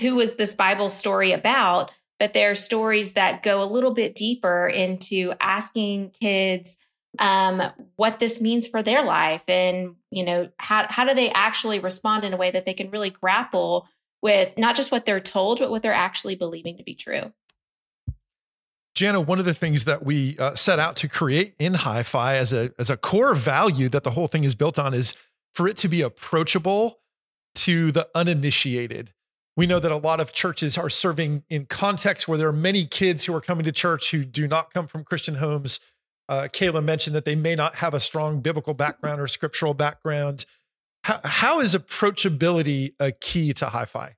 who 0.00 0.16
was 0.16 0.36
this 0.36 0.54
Bible 0.54 0.88
story 0.88 1.32
about, 1.32 1.90
but 2.18 2.32
they're 2.32 2.54
stories 2.54 3.12
that 3.12 3.42
go 3.42 3.62
a 3.62 3.64
little 3.64 3.92
bit 3.92 4.14
deeper 4.14 4.66
into 4.66 5.32
asking 5.40 6.10
kids 6.10 6.78
um, 7.18 7.62
what 7.96 8.20
this 8.20 8.40
means 8.40 8.68
for 8.68 8.82
their 8.82 9.02
life 9.02 9.42
and 9.48 9.96
you 10.10 10.24
know 10.24 10.48
how 10.58 10.86
how 10.88 11.04
do 11.04 11.14
they 11.14 11.30
actually 11.32 11.78
respond 11.78 12.24
in 12.24 12.32
a 12.32 12.36
way 12.36 12.50
that 12.50 12.66
they 12.66 12.74
can 12.74 12.90
really 12.90 13.10
grapple 13.10 13.88
with 14.22 14.56
not 14.58 14.76
just 14.76 14.92
what 14.92 15.06
they're 15.06 15.20
told 15.20 15.58
but 15.58 15.70
what 15.70 15.82
they're 15.82 15.92
actually 15.92 16.34
believing 16.34 16.76
to 16.76 16.82
be 16.82 16.94
true 16.94 17.32
Jana, 18.94 19.20
one 19.20 19.38
of 19.38 19.44
the 19.44 19.54
things 19.54 19.84
that 19.84 20.04
we 20.04 20.36
uh, 20.38 20.56
set 20.56 20.80
out 20.80 20.96
to 20.96 21.08
create 21.08 21.54
in 21.60 21.74
Hyfi 21.74 22.36
as 22.36 22.52
a 22.52 22.72
as 22.80 22.90
a 22.90 22.96
core 22.96 23.32
value 23.32 23.88
that 23.90 24.02
the 24.02 24.10
whole 24.10 24.26
thing 24.26 24.42
is 24.42 24.56
built 24.56 24.76
on 24.76 24.92
is 24.92 25.14
for 25.54 25.68
it 25.68 25.76
to 25.78 25.88
be 25.88 26.00
approachable 26.00 26.98
to 27.54 27.92
the 27.92 28.08
uninitiated. 28.16 29.12
We 29.58 29.66
know 29.66 29.80
that 29.80 29.90
a 29.90 29.96
lot 29.96 30.20
of 30.20 30.32
churches 30.32 30.78
are 30.78 30.88
serving 30.88 31.42
in 31.50 31.66
contexts 31.66 32.28
where 32.28 32.38
there 32.38 32.46
are 32.46 32.52
many 32.52 32.86
kids 32.86 33.24
who 33.24 33.34
are 33.34 33.40
coming 33.40 33.64
to 33.64 33.72
church 33.72 34.12
who 34.12 34.24
do 34.24 34.46
not 34.46 34.72
come 34.72 34.86
from 34.86 35.02
Christian 35.02 35.34
homes. 35.34 35.80
Uh, 36.28 36.42
Kayla 36.42 36.84
mentioned 36.84 37.16
that 37.16 37.24
they 37.24 37.34
may 37.34 37.56
not 37.56 37.74
have 37.74 37.92
a 37.92 37.98
strong 37.98 38.38
biblical 38.40 38.72
background 38.72 39.20
or 39.20 39.26
scriptural 39.26 39.74
background. 39.74 40.46
How, 41.02 41.18
how 41.24 41.60
is 41.60 41.74
approachability 41.74 42.94
a 43.00 43.10
key 43.10 43.52
to 43.54 43.66
Hyfi? 43.66 44.12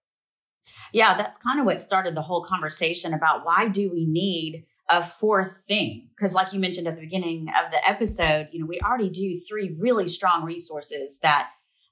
Yeah, 0.92 1.16
that's 1.16 1.38
kind 1.38 1.58
of 1.58 1.64
what 1.64 1.80
started 1.80 2.14
the 2.14 2.20
whole 2.20 2.44
conversation 2.44 3.14
about 3.14 3.46
why 3.46 3.68
do 3.68 3.90
we 3.90 4.04
need 4.04 4.66
a 4.90 5.02
fourth 5.02 5.64
thing 5.66 6.10
because 6.14 6.34
like 6.34 6.52
you 6.52 6.58
mentioned 6.58 6.86
at 6.86 6.96
the 6.96 7.00
beginning 7.00 7.46
of 7.64 7.70
the 7.70 7.88
episode 7.88 8.48
you 8.50 8.58
know 8.58 8.66
we 8.66 8.80
already 8.80 9.08
do 9.08 9.36
three 9.36 9.72
really 9.78 10.08
strong 10.08 10.42
resources 10.44 11.20
that 11.22 11.50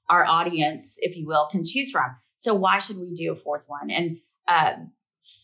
our 0.09 0.25
audience 0.25 0.97
if 1.01 1.15
you 1.15 1.25
will 1.25 1.47
can 1.49 1.63
choose 1.63 1.89
from 1.91 2.17
so 2.39 2.53
why 2.53 2.79
should 2.79 2.97
we 2.97 3.13
do 3.13 3.31
a 3.31 3.35
fourth 3.35 3.65
one 3.67 3.89
and 3.89 4.17
uh, 4.47 4.73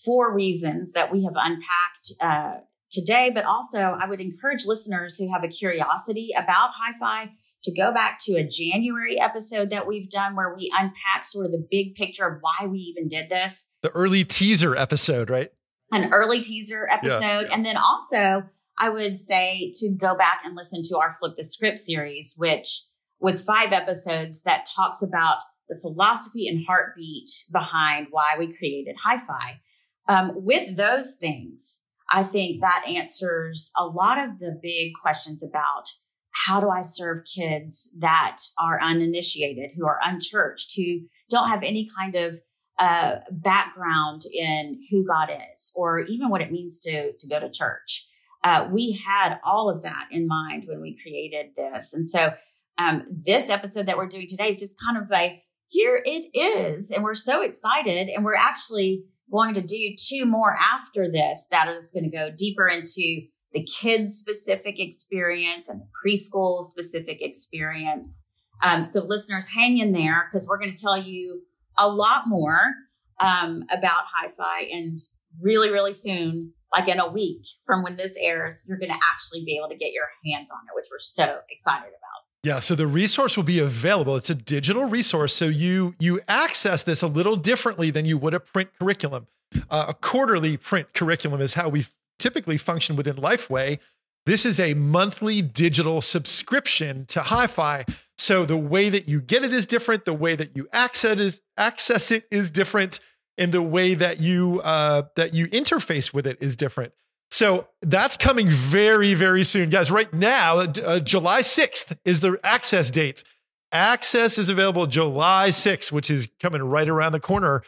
four 0.04 0.34
reasons 0.34 0.94
that 0.94 1.12
we 1.12 1.24
have 1.24 1.36
unpacked 1.36 2.14
uh, 2.22 2.60
today 2.92 3.32
but 3.34 3.46
also 3.46 3.98
i 4.02 4.08
would 4.08 4.20
encourage 4.20 4.66
listeners 4.66 5.18
who 5.18 5.32
have 5.32 5.44
a 5.44 5.48
curiosity 5.48 6.32
about 6.36 6.72
Hyfi 6.74 7.30
to 7.64 7.74
go 7.74 7.94
back 7.94 8.18
to 8.22 8.34
a 8.34 8.44
january 8.44 9.20
episode 9.20 9.70
that 9.70 9.88
we've 9.88 10.10
done 10.10 10.36
where 10.36 10.56
we 10.56 10.72
unpack 10.78 11.24
sort 11.24 11.46
of 11.46 11.52
the 11.52 11.68
big 11.70 11.96
picture 11.96 12.28
of 12.28 12.40
why 12.42 12.68
we 12.68 12.80
even 12.80 13.08
did 13.08 13.30
this 13.30 13.68
the 13.82 13.90
early 13.92 14.24
teaser 14.24 14.76
episode 14.76 15.30
right 15.30 15.52
an 15.92 16.14
early 16.14 16.42
teaser 16.42 16.88
episode. 16.90 17.48
Yeah. 17.48 17.50
And 17.52 17.66
then 17.66 17.78
also, 17.78 18.44
I 18.78 18.90
would 18.90 19.18
say 19.18 19.72
to 19.80 19.92
go 19.94 20.16
back 20.16 20.42
and 20.44 20.56
listen 20.56 20.82
to 20.90 20.98
our 20.98 21.14
Flip 21.14 21.36
the 21.36 21.44
Script 21.44 21.80
series, 21.80 22.36
which 22.38 22.84
was 23.20 23.44
five 23.44 23.72
episodes 23.72 24.44
that 24.44 24.68
talks 24.76 25.02
about 25.02 25.38
the 25.70 25.80
philosophy 25.82 26.48
and 26.48 26.66
heartbeat 26.66 27.30
behind 27.52 28.08
why 28.12 28.36
we 28.38 28.56
created 28.56 28.98
Hyfi. 29.06 29.60
Um, 30.08 30.32
with 30.36 30.78
those 30.78 31.16
things, 31.16 31.82
I 32.10 32.24
think 32.24 32.62
that 32.62 32.86
answers 32.88 33.72
a 33.76 33.86
lot 33.86 34.20
of 34.20 34.40
the 34.40 34.58
big 34.62 34.92
questions 35.02 35.44
about 35.44 35.90
how 36.32 36.60
do 36.60 36.70
I 36.70 36.82
serve 36.82 37.26
kids 37.26 37.90
that 38.00 38.38
are 38.60 38.80
uninitiated, 38.82 39.72
who 39.76 39.88
are 39.88 40.00
unchurched, 40.04 40.74
who 40.76 41.02
don't 41.30 41.50
have 41.50 41.64
any 41.64 41.88
kind 41.98 42.16
of 42.16 42.40
uh, 42.78 43.20
background 43.32 44.24
in 44.32 44.82
who 44.92 45.06
God 45.06 45.30
is, 45.54 45.72
or 45.76 46.00
even 46.00 46.30
what 46.30 46.42
it 46.42 46.52
means 46.52 46.80
to 46.82 47.14
to 47.14 47.28
go 47.28 47.40
to 47.40 47.50
church. 47.50 48.08
Uh, 48.44 48.68
we 48.70 48.92
had 48.92 49.40
all 49.44 49.70
of 49.70 49.82
that 49.84 50.08
in 50.12 50.28
mind 50.28 50.66
when 50.68 50.82
we 50.82 50.98
created 51.02 51.56
this, 51.56 51.94
and 51.94 52.08
so 52.08 52.32
um, 52.78 53.06
this 53.10 53.50
episode 53.50 53.86
that 53.86 53.98
we're 53.98 54.08
doing 54.08 54.28
today 54.28 54.50
is 54.50 54.60
just 54.60 54.76
kind 54.78 55.02
of 55.02 55.10
like 55.10 55.42
here 55.68 56.02
it 56.06 56.28
is, 56.38 56.92
and 56.92 57.04
we're 57.04 57.14
so 57.14 57.42
excited, 57.42 58.10
and 58.10 58.24
we're 58.24 58.36
actually 58.36 59.04
going 59.32 59.56
to 59.56 59.62
do 59.62 59.96
two 59.98 60.26
more 60.26 60.56
after 60.56 61.12
this 61.12 61.48
that 61.50 61.68
is 61.68 61.92
going 61.92 62.04
to 62.04 62.16
go 62.16 62.30
deeper 62.38 62.68
into 62.68 63.22
the 63.54 63.64
kids 63.66 64.16
specific 64.16 64.80
experience 64.80 65.70
and 65.70 65.82
the 65.82 65.88
preschool 66.06 66.64
specific 66.64 67.18
experience. 67.22 68.28
Um, 68.62 68.84
so 68.84 69.04
listeners, 69.04 69.48
hang 69.48 69.80
in 69.80 69.92
there 69.92 70.28
because 70.30 70.48
we're 70.48 70.60
going 70.60 70.76
to 70.76 70.82
tell 70.82 70.98
you 71.02 71.42
a 71.78 71.88
lot 71.88 72.24
more 72.28 72.74
um, 73.20 73.64
about 73.72 74.04
Hyfi 74.14 74.74
and 74.74 74.98
really, 75.42 75.70
really 75.70 75.94
soon, 75.94 76.54
like 76.74 76.88
in 76.88 77.00
a 77.00 77.12
week 77.12 77.46
from 77.66 77.84
when 77.84 77.96
this 77.96 78.16
airs, 78.22 78.66
you're 78.68 78.78
going 78.78 78.92
to 78.92 79.00
actually 79.14 79.44
be 79.46 79.58
able 79.58 79.70
to 79.70 79.78
get 79.78 79.94
your 79.94 80.08
hands 80.26 80.52
on 80.52 80.60
it, 80.68 80.76
which 80.76 80.88
we're 80.92 81.00
so 81.00 81.40
excited 81.50 81.88
about. 81.88 82.25
Yeah, 82.46 82.60
so 82.60 82.76
the 82.76 82.86
resource 82.86 83.36
will 83.36 83.44
be 83.44 83.58
available. 83.58 84.16
It's 84.18 84.30
a 84.30 84.36
digital 84.36 84.86
resource, 84.86 85.34
so 85.34 85.46
you 85.46 85.96
you 86.00 86.22
access 86.28 86.84
this 86.84 87.02
a 87.02 87.08
little 87.08 87.36
differently 87.36 87.90
than 87.90 88.06
you 88.06 88.20
would 88.20 88.36
a 88.36 88.40
print 88.40 88.70
curriculum. 88.78 89.26
Uh, 89.68 89.86
a 89.88 89.96
quarterly 89.96 90.56
print 90.56 90.94
curriculum 90.94 91.42
is 91.42 91.56
how 91.56 91.70
we 91.70 91.88
typically 92.20 92.58
function 92.58 92.96
within 92.96 93.16
Lifeway. 93.16 93.80
This 94.28 94.46
is 94.46 94.60
a 94.60 94.76
monthly 94.76 95.42
digital 95.42 96.02
subscription 96.02 97.08
to 97.08 97.22
Hyfi. 97.22 97.92
So 98.20 98.46
the 98.46 98.58
way 98.58 98.90
that 98.90 99.10
you 99.10 99.22
get 99.22 99.44
it 99.44 99.52
is 99.52 99.66
different. 99.66 100.06
The 100.06 100.14
way 100.14 100.36
that 100.36 100.56
you 100.56 100.68
access 100.72 101.18
is 101.18 101.42
access 101.58 102.12
it 102.12 102.26
is 102.30 102.52
different, 102.52 103.00
and 103.40 103.52
the 103.52 103.64
way 103.64 103.96
that 103.96 104.20
you 104.20 104.62
uh, 104.62 105.04
that 105.16 105.34
you 105.34 105.48
interface 105.48 106.14
with 106.14 106.28
it 106.28 106.38
is 106.42 106.56
different. 106.56 106.94
So 107.36 107.68
that's 107.82 108.16
coming 108.16 108.48
very, 108.48 109.14
very 109.14 109.44
soon. 109.44 109.70
Guys, 109.70 109.92
right 109.92 110.12
now, 110.14 110.60
uh, 110.60 111.00
July 111.00 111.42
6th 111.42 111.98
is 112.06 112.22
the 112.22 112.40
access 112.46 112.90
date. 112.90 113.26
Access 113.74 114.38
is 114.38 114.48
available 114.48 114.88
July 114.88 115.50
6th, 115.50 115.92
which 115.92 116.10
is 116.10 116.30
coming 116.40 116.64
right 116.64 116.88
around 116.88 117.12
the 117.12 117.20
corner. 117.20 117.62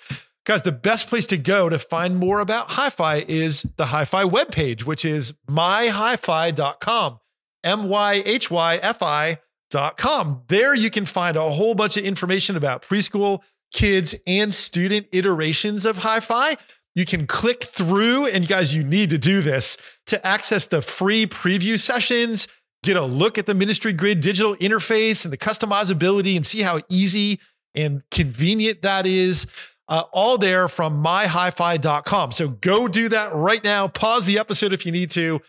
Guys, 0.45 0.62
the 0.62 0.71
best 0.71 1.10
place 1.10 1.27
to 1.27 1.38
go 1.38 1.67
to 1.67 1.77
find 1.77 2.15
more 2.15 2.39
about 2.39 2.69
Hyfi 2.69 3.27
is 3.27 3.63
the 3.75 3.84
Hyfi 3.84 4.32
webpage, 4.32 4.84
which 4.84 5.03
is 5.03 5.34
myhyfi.com. 5.49 7.19
M 7.65 7.89
Y 7.89 8.23
H 8.25 8.49
Y 8.49 8.77
F 8.77 9.01
I.com. 9.01 10.43
There 10.47 10.75
you 10.75 10.89
can 10.89 11.06
find 11.06 11.36
a 11.36 11.49
whole 11.49 11.75
bunch 11.75 11.97
of 11.97 12.06
information 12.06 12.56
about 12.56 12.84
preschool, 12.84 13.43
kids, 13.73 14.15
and 14.25 14.56
student 14.56 15.08
iterations 15.12 15.86
of 15.86 15.97
Hyfi 15.97 16.58
you 16.97 17.05
can 17.05 17.27
click 17.27 17.63
through, 17.63 18.25
and 18.25 18.47
guys, 18.47 18.73
you 18.73 18.83
need 18.83 19.12
to 19.12 19.19
do 19.19 19.43
this 19.43 19.77
to 20.07 20.25
access 20.25 20.65
the 20.65 20.81
free 20.81 21.27
preview 21.27 21.79
sessions, 21.79 22.47
get 22.81 22.95
a 22.95 23.05
look 23.05 23.38
at 23.38 23.45
the 23.45 23.53
Ministry 23.53 23.93
Grid 23.93 24.19
digital 24.19 24.55
interface 24.55 25.23
and 25.23 25.31
the 25.31 25.38
customizability, 25.38 26.36
and 26.36 26.43
see 26.43 26.62
how 26.62 26.81
easy 26.89 27.39
and 27.75 28.01
convenient 28.10 28.81
that 28.81 29.05
is. 29.05 29.45
Uh, 29.88 30.05
all 30.12 30.39
there 30.39 30.67
from 30.67 31.03
myhyfi.com. 31.03 32.31
So 32.31 32.47
go 32.47 32.88
do 32.88 33.10
that 33.10 33.33
right 33.36 33.63
now. 33.63 33.88
Pause 33.88 34.25
the 34.25 34.39
episode 34.39 34.73
if 34.73 34.83
you 34.83 34.91
need 34.91 35.12
to. 35.12 35.39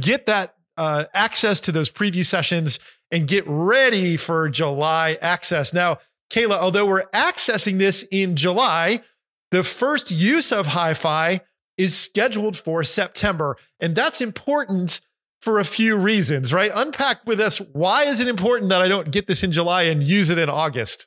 Get 0.00 0.26
that 0.26 0.56
uh, 0.76 1.04
access 1.14 1.60
to 1.60 1.72
those 1.72 1.88
preview 1.88 2.26
sessions 2.26 2.80
and 3.12 3.28
get 3.28 3.44
ready 3.46 4.16
for 4.16 4.48
July 4.48 5.18
access. 5.22 5.72
Now, 5.72 5.98
Kayla, 6.30 6.58
although 6.58 6.84
we're 6.84 7.06
accessing 7.14 7.78
this 7.78 8.04
in 8.10 8.34
July, 8.34 9.02
the 9.50 9.62
first 9.62 10.10
use 10.10 10.52
of 10.52 10.68
Hyfi 10.68 11.40
is 11.76 11.96
scheduled 11.96 12.56
for 12.56 12.82
September. 12.82 13.56
And 13.80 13.94
that's 13.94 14.20
important 14.20 15.00
for 15.42 15.60
a 15.60 15.64
few 15.64 15.96
reasons, 15.96 16.52
right? 16.52 16.72
Unpack 16.74 17.26
with 17.26 17.38
us 17.40 17.58
why 17.72 18.04
is 18.04 18.20
it 18.20 18.28
important 18.28 18.70
that 18.70 18.82
I 18.82 18.88
don't 18.88 19.10
get 19.10 19.26
this 19.26 19.42
in 19.42 19.52
July 19.52 19.84
and 19.84 20.02
use 20.02 20.30
it 20.30 20.38
in 20.38 20.48
August? 20.48 21.06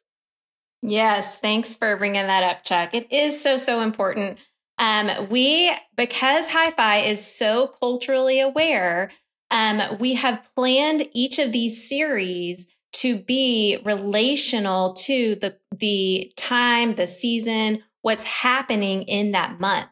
Yes, 0.82 1.40
thanks 1.40 1.76
for 1.76 1.98
bringing 1.98 2.28
that 2.28 2.44
up, 2.44 2.64
Chuck. 2.64 2.94
It 2.94 3.12
is 3.12 3.42
so, 3.42 3.58
so 3.58 3.82
important. 3.82 4.38
Um, 4.78 5.28
we, 5.30 5.76
because 5.98 6.48
Hyfi 6.48 7.06
is 7.06 7.26
so 7.26 7.68
culturally 7.68 8.40
aware, 8.40 9.12
um, 9.52 9.98
we 10.00 10.14
have 10.14 10.42
planned 10.56 11.10
each 11.14 11.38
of 11.38 11.52
these 11.52 11.90
series 11.90 12.70
to 12.94 13.18
be 13.18 13.78
relational 13.84 14.94
to 14.94 15.36
the, 15.36 15.58
the 15.76 16.32
time, 16.38 16.96
the 16.96 17.08
season, 17.08 17.84
what's 18.02 18.24
happening 18.24 19.04
in 19.04 19.32
that 19.32 19.60
month. 19.60 19.88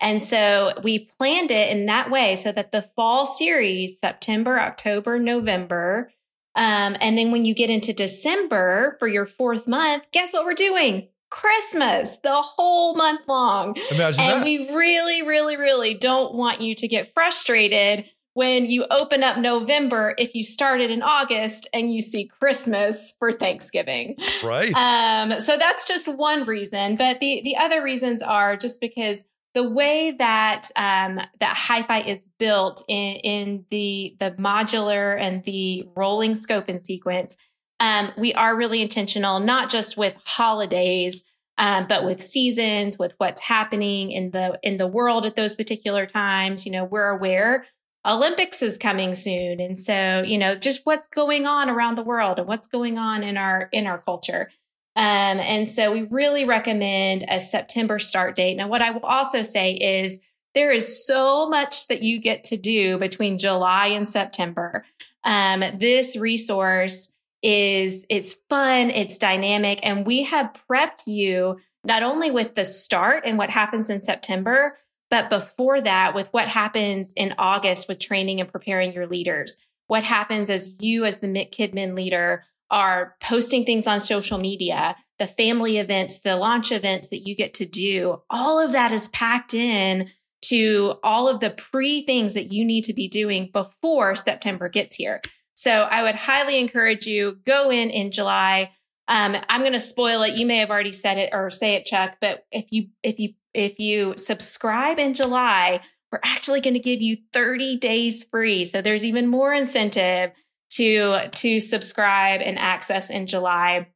And 0.00 0.22
so 0.22 0.72
we 0.82 0.98
planned 0.98 1.50
it 1.50 1.70
in 1.70 1.86
that 1.86 2.10
way 2.10 2.34
so 2.34 2.50
that 2.52 2.72
the 2.72 2.82
fall 2.82 3.24
series, 3.24 4.00
September, 4.00 4.58
October, 4.58 5.18
November, 5.18 6.10
um, 6.54 6.96
and 7.00 7.16
then 7.16 7.32
when 7.32 7.44
you 7.44 7.54
get 7.54 7.70
into 7.70 7.92
December 7.92 8.96
for 8.98 9.08
your 9.08 9.26
fourth 9.26 9.66
month, 9.66 10.06
guess 10.12 10.32
what 10.32 10.44
we're 10.44 10.54
doing? 10.54 11.08
Christmas 11.30 12.18
the 12.18 12.42
whole 12.42 12.94
month 12.94 13.22
long. 13.26 13.74
Imagine 13.90 14.22
and 14.22 14.40
that. 14.40 14.44
we 14.44 14.70
really, 14.74 15.22
really, 15.22 15.56
really 15.56 15.94
don't 15.94 16.34
want 16.34 16.60
you 16.60 16.74
to 16.74 16.86
get 16.86 17.14
frustrated 17.14 18.04
when 18.34 18.66
you 18.66 18.86
open 18.90 19.22
up 19.22 19.36
November 19.36 20.14
if 20.18 20.34
you 20.34 20.42
started 20.42 20.90
in 20.90 21.02
August 21.02 21.68
and 21.74 21.92
you 21.92 22.00
see 22.00 22.26
Christmas 22.26 23.12
for 23.18 23.32
Thanksgiving. 23.32 24.16
Right. 24.42 24.72
Um, 24.72 25.38
so 25.38 25.56
that's 25.58 25.86
just 25.86 26.08
one 26.08 26.44
reason. 26.44 26.96
But 26.96 27.20
the 27.20 27.42
the 27.44 27.56
other 27.56 27.82
reasons 27.82 28.22
are 28.22 28.56
just 28.56 28.80
because 28.80 29.24
the 29.54 29.68
way 29.68 30.12
that 30.18 30.70
um, 30.76 31.20
that 31.40 31.56
Hyfi 31.56 32.06
is 32.06 32.26
built 32.38 32.82
in, 32.88 33.16
in 33.16 33.66
the 33.70 34.16
the 34.18 34.32
modular 34.32 35.20
and 35.20 35.44
the 35.44 35.88
rolling 35.94 36.34
scope 36.34 36.68
and 36.68 36.84
sequence, 36.84 37.36
um, 37.80 38.12
we 38.16 38.32
are 38.34 38.56
really 38.56 38.80
intentional, 38.80 39.40
not 39.40 39.68
just 39.68 39.96
with 39.96 40.16
holidays, 40.24 41.22
um, 41.58 41.86
but 41.86 42.04
with 42.04 42.22
seasons, 42.22 42.98
with 42.98 43.14
what's 43.18 43.42
happening 43.42 44.10
in 44.10 44.30
the 44.30 44.58
in 44.62 44.78
the 44.78 44.86
world 44.86 45.26
at 45.26 45.36
those 45.36 45.54
particular 45.54 46.06
times. 46.06 46.64
You 46.64 46.72
know, 46.72 46.84
we're 46.84 47.10
aware 47.10 47.66
Olympics 48.06 48.62
is 48.62 48.78
coming 48.78 49.14
soon. 49.14 49.60
And 49.60 49.78
so, 49.78 50.22
you 50.26 50.38
know, 50.38 50.54
just 50.54 50.80
what's 50.84 51.06
going 51.08 51.46
on 51.46 51.70
around 51.70 51.96
the 51.96 52.02
world 52.02 52.38
and 52.38 52.48
what's 52.48 52.66
going 52.66 52.98
on 52.98 53.22
in 53.22 53.36
our 53.36 53.68
in 53.72 53.86
our 53.86 53.98
culture. 53.98 54.50
Um, 54.94 55.40
and 55.40 55.68
so 55.68 55.92
we 55.92 56.02
really 56.02 56.44
recommend 56.44 57.24
a 57.28 57.40
September 57.40 57.98
start 57.98 58.36
date. 58.36 58.56
Now, 58.56 58.68
what 58.68 58.82
I 58.82 58.90
will 58.90 59.06
also 59.06 59.42
say 59.42 59.72
is 59.72 60.20
there 60.54 60.72
is 60.72 61.06
so 61.06 61.48
much 61.48 61.86
that 61.86 62.02
you 62.02 62.20
get 62.20 62.44
to 62.44 62.56
do 62.56 62.98
between 62.98 63.38
July 63.38 63.86
and 63.86 64.06
September. 64.06 64.84
Um, 65.24 65.64
this 65.78 66.16
resource 66.16 67.12
is 67.42 68.04
it's 68.10 68.36
fun, 68.50 68.90
it's 68.90 69.16
dynamic, 69.16 69.80
and 69.82 70.06
we 70.06 70.24
have 70.24 70.52
prepped 70.68 71.06
you 71.06 71.58
not 71.84 72.02
only 72.02 72.30
with 72.30 72.54
the 72.54 72.64
start 72.64 73.24
and 73.24 73.38
what 73.38 73.50
happens 73.50 73.90
in 73.90 74.02
September, 74.02 74.76
but 75.12 75.28
before 75.28 75.78
that, 75.78 76.14
with 76.14 76.28
what 76.32 76.48
happens 76.48 77.12
in 77.14 77.34
August 77.36 77.86
with 77.86 78.00
training 78.00 78.40
and 78.40 78.50
preparing 78.50 78.94
your 78.94 79.06
leaders, 79.06 79.58
what 79.86 80.02
happens 80.02 80.48
as 80.48 80.74
you, 80.80 81.04
as 81.04 81.20
the 81.20 81.28
KidMin 81.28 81.94
leader, 81.94 82.44
are 82.70 83.14
posting 83.20 83.66
things 83.66 83.86
on 83.86 84.00
social 84.00 84.38
media, 84.38 84.96
the 85.18 85.26
family 85.26 85.76
events, 85.76 86.20
the 86.20 86.36
launch 86.36 86.72
events 86.72 87.08
that 87.08 87.26
you 87.26 87.36
get 87.36 87.52
to 87.52 87.66
do, 87.66 88.22
all 88.30 88.58
of 88.58 88.72
that 88.72 88.90
is 88.90 89.08
packed 89.08 89.52
in 89.52 90.08
to 90.46 90.94
all 91.02 91.28
of 91.28 91.40
the 91.40 91.50
pre 91.50 92.06
things 92.06 92.32
that 92.32 92.50
you 92.50 92.64
need 92.64 92.84
to 92.84 92.94
be 92.94 93.06
doing 93.06 93.50
before 93.52 94.16
September 94.16 94.70
gets 94.70 94.96
here. 94.96 95.20
So 95.54 95.82
I 95.90 96.04
would 96.04 96.14
highly 96.14 96.58
encourage 96.58 97.04
you 97.04 97.38
go 97.44 97.70
in 97.70 97.90
in 97.90 98.12
July. 98.12 98.72
Um, 99.08 99.36
I'm 99.50 99.60
going 99.60 99.74
to 99.74 99.80
spoil 99.80 100.22
it. 100.22 100.38
You 100.38 100.46
may 100.46 100.56
have 100.56 100.70
already 100.70 100.92
said 100.92 101.18
it 101.18 101.30
or 101.34 101.50
say 101.50 101.74
it, 101.74 101.84
Chuck. 101.84 102.16
But 102.18 102.46
if 102.50 102.64
you 102.70 102.86
if 103.02 103.20
you 103.20 103.34
if 103.54 103.78
you 103.78 104.14
subscribe 104.16 104.98
in 104.98 105.14
July, 105.14 105.80
we're 106.10 106.20
actually 106.24 106.60
going 106.60 106.74
to 106.74 106.80
give 106.80 107.00
you 107.00 107.16
30 107.32 107.76
days 107.78 108.24
free. 108.24 108.64
So 108.64 108.82
there's 108.82 109.04
even 109.04 109.28
more 109.28 109.54
incentive 109.54 110.32
to 110.70 111.28
to 111.28 111.60
subscribe 111.60 112.40
and 112.42 112.58
access 112.58 113.10
in 113.10 113.26
July. 113.26 113.88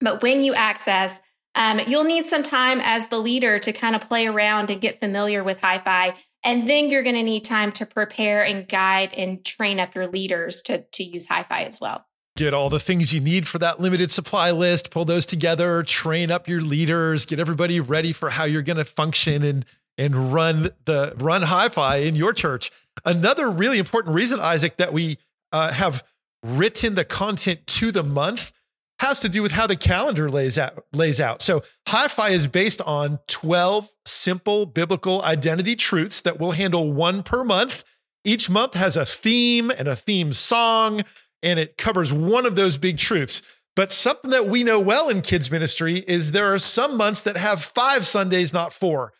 But 0.00 0.22
when 0.22 0.42
you 0.42 0.54
access, 0.54 1.20
um, 1.54 1.80
you'll 1.86 2.04
need 2.04 2.26
some 2.26 2.42
time 2.42 2.80
as 2.80 3.08
the 3.08 3.18
leader 3.18 3.58
to 3.58 3.72
kind 3.72 3.96
of 3.96 4.02
play 4.02 4.26
around 4.26 4.70
and 4.70 4.80
get 4.80 5.00
familiar 5.00 5.42
with 5.42 5.60
Hyfi. 5.60 6.14
And 6.44 6.70
then 6.70 6.88
you're 6.88 7.02
going 7.02 7.16
to 7.16 7.22
need 7.22 7.44
time 7.44 7.72
to 7.72 7.86
prepare 7.86 8.44
and 8.44 8.68
guide 8.68 9.12
and 9.12 9.44
train 9.44 9.80
up 9.80 9.94
your 9.96 10.06
leaders 10.06 10.62
to, 10.62 10.84
to 10.92 11.02
use 11.02 11.26
Hyfi 11.26 11.66
as 11.66 11.80
well 11.80 12.07
get 12.38 12.54
all 12.54 12.70
the 12.70 12.78
things 12.78 13.12
you 13.12 13.20
need 13.20 13.48
for 13.48 13.58
that 13.58 13.80
limited 13.80 14.10
supply 14.10 14.52
list, 14.52 14.90
pull 14.90 15.04
those 15.04 15.26
together, 15.26 15.82
train 15.82 16.30
up 16.30 16.46
your 16.46 16.60
leaders, 16.60 17.26
get 17.26 17.40
everybody 17.40 17.80
ready 17.80 18.12
for 18.12 18.30
how 18.30 18.44
you're 18.44 18.62
going 18.62 18.76
to 18.76 18.84
function 18.84 19.42
in 19.42 19.64
and 19.98 20.32
run 20.32 20.70
the 20.84 21.12
run 21.16 21.42
Hyfi 21.42 22.06
in 22.06 22.14
your 22.14 22.32
church. 22.32 22.70
Another 23.04 23.50
really 23.50 23.78
important 23.78 24.14
reason, 24.14 24.38
Isaac, 24.38 24.76
that 24.76 24.92
we 24.92 25.18
uh, 25.52 25.72
have 25.72 26.04
written 26.44 26.94
the 26.94 27.04
content 27.04 27.66
to 27.66 27.90
the 27.90 28.04
month 28.04 28.52
has 29.00 29.20
to 29.20 29.28
do 29.28 29.42
with 29.42 29.52
how 29.52 29.66
the 29.66 29.76
calendar 29.76 30.30
lays 30.30 30.58
out 30.58 30.84
lays 30.92 31.20
out. 31.20 31.42
So 31.42 31.62
Hyfi 31.88 32.30
is 32.30 32.46
based 32.46 32.80
on 32.82 33.18
12 33.26 33.90
simple 34.06 34.66
biblical 34.66 35.22
identity 35.22 35.74
truths 35.74 36.20
that 36.22 36.38
we'll 36.38 36.52
handle 36.52 36.92
one 36.92 37.24
per 37.24 37.42
month. 37.42 37.84
Each 38.24 38.48
month 38.48 38.74
has 38.74 38.96
a 38.96 39.06
theme 39.06 39.70
and 39.70 39.88
a 39.88 39.96
theme 39.96 40.32
song, 40.32 41.04
and 41.42 41.58
it 41.58 41.76
covers 41.76 42.12
one 42.12 42.46
of 42.46 42.56
those 42.56 42.78
big 42.78 42.98
truths. 42.98 43.42
But 43.76 43.92
something 43.92 44.30
that 44.32 44.48
we 44.48 44.64
know 44.64 44.80
well 44.80 45.08
in 45.08 45.22
kids 45.22 45.50
ministry 45.50 46.04
is 46.08 46.32
there 46.32 46.52
are 46.52 46.58
some 46.58 46.96
months 46.96 47.20
that 47.22 47.36
have 47.36 47.62
five 47.62 48.04
Sundays, 48.04 48.52
not 48.52 48.72
four. 48.72 49.12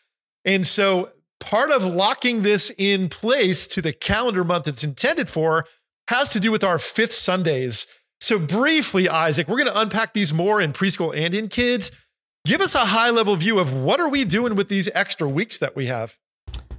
And 0.43 0.67
so 0.67 1.11
part 1.39 1.71
of 1.71 1.83
locking 1.85 2.41
this 2.41 2.71
in 2.77 3.07
place 3.07 3.67
to 3.67 3.81
the 3.81 3.93
calendar 3.93 4.43
month 4.43 4.67
it's 4.67 4.83
intended 4.83 5.29
for 5.29 5.65
has 6.09 6.27
to 6.29 6.39
do 6.39 6.51
with 6.51 6.63
our 6.63 6.79
fifth 6.79 7.13
Sundays. 7.13 7.87
So, 8.21 8.37
briefly, 8.37 9.07
Isaac, 9.07 9.47
we're 9.47 9.57
going 9.57 9.71
to 9.71 9.79
unpack 9.79 10.13
these 10.13 10.33
more 10.33 10.59
in 10.59 10.73
preschool 10.73 11.15
and 11.15 11.33
in 11.33 11.47
kids. 11.47 11.91
Give 12.45 12.59
us 12.59 12.75
a 12.75 12.79
high 12.79 13.11
level 13.11 13.35
view 13.35 13.59
of 13.59 13.73
what 13.73 14.01
are 14.01 14.09
we 14.09 14.25
doing 14.25 14.55
with 14.55 14.67
these 14.67 14.89
extra 14.93 15.29
weeks 15.29 15.57
that 15.59 15.75
we 15.75 15.85
have? 15.85 16.17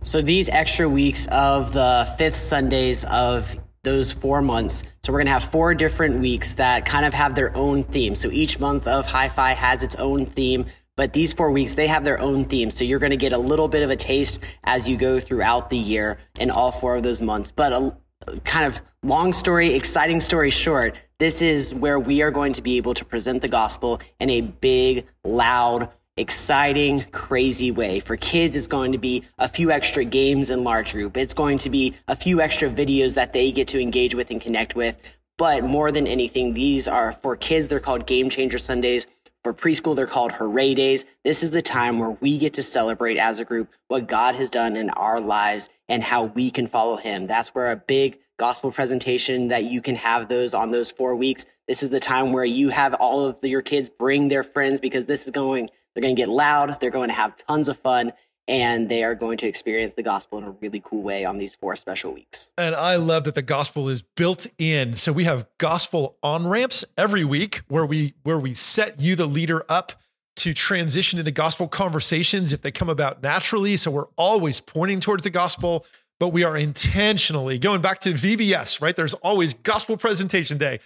So, 0.02 0.20
these 0.20 0.48
extra 0.50 0.88
weeks 0.88 1.26
of 1.28 1.72
the 1.72 2.12
fifth 2.18 2.36
Sundays 2.36 3.04
of 3.04 3.56
those 3.84 4.12
four 4.12 4.42
months. 4.42 4.84
So, 5.02 5.12
we're 5.12 5.20
going 5.20 5.26
to 5.26 5.32
have 5.32 5.50
four 5.50 5.74
different 5.74 6.20
weeks 6.20 6.54
that 6.54 6.84
kind 6.84 7.04
of 7.06 7.14
have 7.14 7.34
their 7.34 7.54
own 7.56 7.84
theme. 7.84 8.14
So, 8.14 8.30
each 8.30 8.58
month 8.58 8.86
of 8.86 9.06
Hyfi 9.06 9.54
has 9.54 9.82
its 9.82 9.96
own 9.96 10.26
theme. 10.26 10.66
But 10.96 11.14
these 11.14 11.32
four 11.32 11.50
weeks, 11.50 11.76
they 11.76 11.86
have 11.86 12.04
their 12.04 12.20
own 12.20 12.44
theme. 12.44 12.70
So 12.70 12.84
you're 12.84 12.98
going 12.98 13.08
to 13.08 13.16
get 13.16 13.32
a 13.32 13.38
little 13.38 13.68
bit 13.68 13.82
of 13.82 13.88
a 13.88 13.96
taste 13.96 14.40
as 14.64 14.86
you 14.86 14.98
go 14.98 15.18
throughout 15.18 15.70
the 15.70 15.78
year 15.78 16.18
in 16.38 16.50
all 16.50 16.72
four 16.72 16.96
of 16.96 17.02
those 17.02 17.22
months. 17.22 17.50
But 17.50 17.72
a, 17.72 17.96
kind 18.44 18.66
of 18.66 18.78
long 19.02 19.32
story, 19.32 19.74
exciting 19.74 20.20
story 20.20 20.50
short, 20.50 20.94
this 21.18 21.42
is 21.42 21.74
where 21.74 21.98
we 21.98 22.22
are 22.22 22.30
going 22.30 22.52
to 22.54 22.62
be 22.62 22.76
able 22.76 22.94
to 22.94 23.04
present 23.04 23.42
the 23.42 23.48
gospel 23.48 24.00
in 24.18 24.30
a 24.30 24.40
big, 24.42 25.06
loud, 25.24 25.88
exciting, 26.20 27.06
crazy 27.12 27.70
way. 27.70 27.98
For 27.98 28.16
kids, 28.16 28.54
it's 28.54 28.66
going 28.66 28.92
to 28.92 28.98
be 28.98 29.24
a 29.38 29.48
few 29.48 29.70
extra 29.70 30.04
games 30.04 30.50
in 30.50 30.62
large 30.62 30.92
group. 30.92 31.16
It's 31.16 31.34
going 31.34 31.58
to 31.58 31.70
be 31.70 31.96
a 32.08 32.14
few 32.14 32.40
extra 32.40 32.68
videos 32.68 33.14
that 33.14 33.32
they 33.32 33.50
get 33.50 33.68
to 33.68 33.80
engage 33.80 34.14
with 34.14 34.30
and 34.30 34.40
connect 34.40 34.74
with. 34.74 34.96
But 35.38 35.64
more 35.64 35.90
than 35.90 36.06
anything, 36.06 36.52
these 36.52 36.86
are 36.86 37.12
for 37.12 37.34
kids, 37.36 37.68
they're 37.68 37.80
called 37.80 38.06
Game 38.06 38.28
Changer 38.28 38.58
Sundays. 38.58 39.06
For 39.42 39.54
preschool, 39.54 39.96
they're 39.96 40.06
called 40.06 40.32
Hooray 40.32 40.74
Days. 40.74 41.06
This 41.24 41.42
is 41.42 41.50
the 41.50 41.62
time 41.62 41.98
where 41.98 42.10
we 42.10 42.36
get 42.36 42.52
to 42.54 42.62
celebrate 42.62 43.16
as 43.16 43.38
a 43.38 43.44
group 43.46 43.70
what 43.88 44.06
God 44.06 44.34
has 44.34 44.50
done 44.50 44.76
in 44.76 44.90
our 44.90 45.18
lives 45.18 45.70
and 45.88 46.02
how 46.02 46.24
we 46.24 46.50
can 46.50 46.66
follow 46.66 46.98
Him. 46.98 47.26
That's 47.26 47.54
where 47.54 47.70
a 47.70 47.76
big 47.76 48.18
gospel 48.38 48.70
presentation 48.70 49.48
that 49.48 49.64
you 49.64 49.80
can 49.80 49.96
have 49.96 50.28
those 50.28 50.52
on 50.52 50.70
those 50.70 50.90
four 50.90 51.16
weeks. 51.16 51.46
This 51.66 51.82
is 51.82 51.88
the 51.88 52.00
time 52.00 52.32
where 52.32 52.44
you 52.44 52.68
have 52.68 52.92
all 52.94 53.24
of 53.24 53.38
your 53.42 53.62
kids 53.62 53.88
bring 53.88 54.28
their 54.28 54.42
friends 54.42 54.80
because 54.80 55.06
this 55.06 55.24
is 55.24 55.30
going, 55.30 55.70
they're 55.94 56.02
going 56.02 56.14
to 56.14 56.20
get 56.20 56.28
loud, 56.28 56.80
they're 56.80 56.90
going 56.90 57.08
to 57.08 57.14
have 57.14 57.36
tons 57.36 57.68
of 57.68 57.78
fun, 57.78 58.12
and 58.48 58.88
they 58.88 59.04
are 59.04 59.14
going 59.14 59.38
to 59.38 59.46
experience 59.46 59.94
the 59.94 60.02
gospel 60.02 60.38
in 60.38 60.44
a 60.44 60.50
really 60.50 60.82
cool 60.84 61.02
way 61.02 61.24
on 61.24 61.38
these 61.38 61.54
four 61.54 61.76
special 61.76 62.12
weeks. 62.12 62.48
And 62.58 62.74
I 62.74 62.96
love 62.96 63.24
that 63.24 63.36
the 63.36 63.42
gospel 63.42 63.88
is 63.88 64.02
built 64.02 64.46
in. 64.58 64.94
So 64.94 65.12
we 65.12 65.24
have 65.24 65.46
gospel 65.58 66.16
on 66.22 66.46
ramps 66.48 66.84
every 66.98 67.24
week 67.24 67.62
where 67.68 67.86
we 67.86 68.14
where 68.24 68.38
we 68.38 68.54
set 68.54 69.00
you 69.00 69.14
the 69.14 69.26
leader 69.26 69.64
up 69.68 69.92
to 70.36 70.54
transition 70.54 71.18
into 71.18 71.30
gospel 71.30 71.68
conversations 71.68 72.52
if 72.52 72.62
they 72.62 72.72
come 72.72 72.88
about 72.88 73.22
naturally. 73.22 73.76
So 73.76 73.90
we're 73.90 74.08
always 74.16 74.60
pointing 74.60 74.98
towards 74.98 75.22
the 75.22 75.30
gospel, 75.30 75.86
but 76.18 76.28
we 76.28 76.44
are 76.44 76.56
intentionally 76.56 77.58
going 77.58 77.80
back 77.80 78.00
to 78.00 78.14
VBS, 78.14 78.80
right? 78.80 78.96
There's 78.96 79.14
always 79.14 79.54
gospel 79.54 79.96
presentation 79.96 80.58
day. 80.58 80.80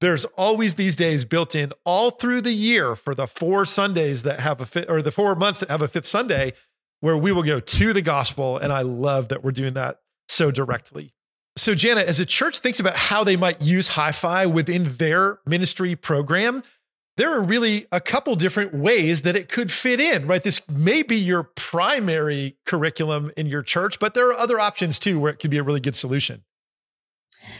There's 0.00 0.24
always 0.36 0.74
these 0.74 0.96
days 0.96 1.24
built 1.24 1.54
in 1.54 1.72
all 1.84 2.10
through 2.10 2.40
the 2.40 2.52
year 2.52 2.96
for 2.96 3.14
the 3.14 3.26
four 3.26 3.66
Sundays 3.66 4.22
that 4.22 4.40
have 4.40 4.60
a 4.60 4.66
fit 4.66 4.88
or 4.88 5.02
the 5.02 5.10
four 5.10 5.34
months 5.34 5.60
that 5.60 5.70
have 5.70 5.82
a 5.82 5.88
fifth 5.88 6.06
Sunday 6.06 6.54
where 7.00 7.16
we 7.16 7.32
will 7.32 7.42
go 7.42 7.60
to 7.60 7.92
the 7.92 8.02
gospel. 8.02 8.56
And 8.56 8.72
I 8.72 8.82
love 8.82 9.28
that 9.28 9.44
we're 9.44 9.52
doing 9.52 9.74
that 9.74 10.00
so 10.28 10.50
directly. 10.50 11.12
So, 11.56 11.74
Jana, 11.74 12.00
as 12.00 12.20
a 12.20 12.26
church 12.26 12.60
thinks 12.60 12.80
about 12.80 12.96
how 12.96 13.24
they 13.24 13.36
might 13.36 13.60
use 13.60 13.90
Hyfi 13.90 14.50
within 14.50 14.84
their 14.84 15.40
ministry 15.44 15.96
program, 15.96 16.62
there 17.16 17.36
are 17.36 17.42
really 17.42 17.86
a 17.92 18.00
couple 18.00 18.34
different 18.36 18.72
ways 18.72 19.22
that 19.22 19.36
it 19.36 19.50
could 19.50 19.70
fit 19.70 20.00
in, 20.00 20.26
right? 20.26 20.42
This 20.42 20.66
may 20.68 21.02
be 21.02 21.16
your 21.16 21.42
primary 21.42 22.56
curriculum 22.64 23.32
in 23.36 23.46
your 23.46 23.62
church, 23.62 23.98
but 23.98 24.14
there 24.14 24.30
are 24.30 24.38
other 24.38 24.58
options 24.58 24.98
too 24.98 25.20
where 25.20 25.30
it 25.30 25.38
could 25.38 25.50
be 25.50 25.58
a 25.58 25.62
really 25.62 25.80
good 25.80 25.96
solution. 25.96 26.44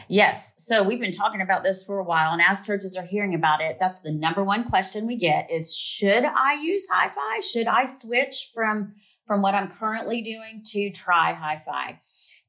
Yes. 0.08 0.54
So 0.58 0.82
we've 0.82 1.00
been 1.00 1.12
talking 1.12 1.40
about 1.40 1.62
this 1.62 1.82
for 1.82 1.98
a 1.98 2.04
while. 2.04 2.32
And 2.32 2.42
as 2.42 2.62
churches 2.62 2.96
are 2.96 3.04
hearing 3.04 3.34
about 3.34 3.60
it, 3.60 3.78
that's 3.80 4.00
the 4.00 4.12
number 4.12 4.44
one 4.44 4.64
question 4.64 5.06
we 5.06 5.16
get 5.16 5.50
is 5.50 5.76
should 5.76 6.24
I 6.24 6.54
use 6.62 6.86
Hyfi? 6.92 7.44
Should 7.52 7.66
I 7.66 7.84
switch 7.84 8.50
from 8.54 8.94
from 9.26 9.42
what 9.42 9.54
I'm 9.54 9.68
currently 9.68 10.22
doing 10.22 10.62
to 10.72 10.90
try 10.90 11.32
Hyfi? 11.32 11.98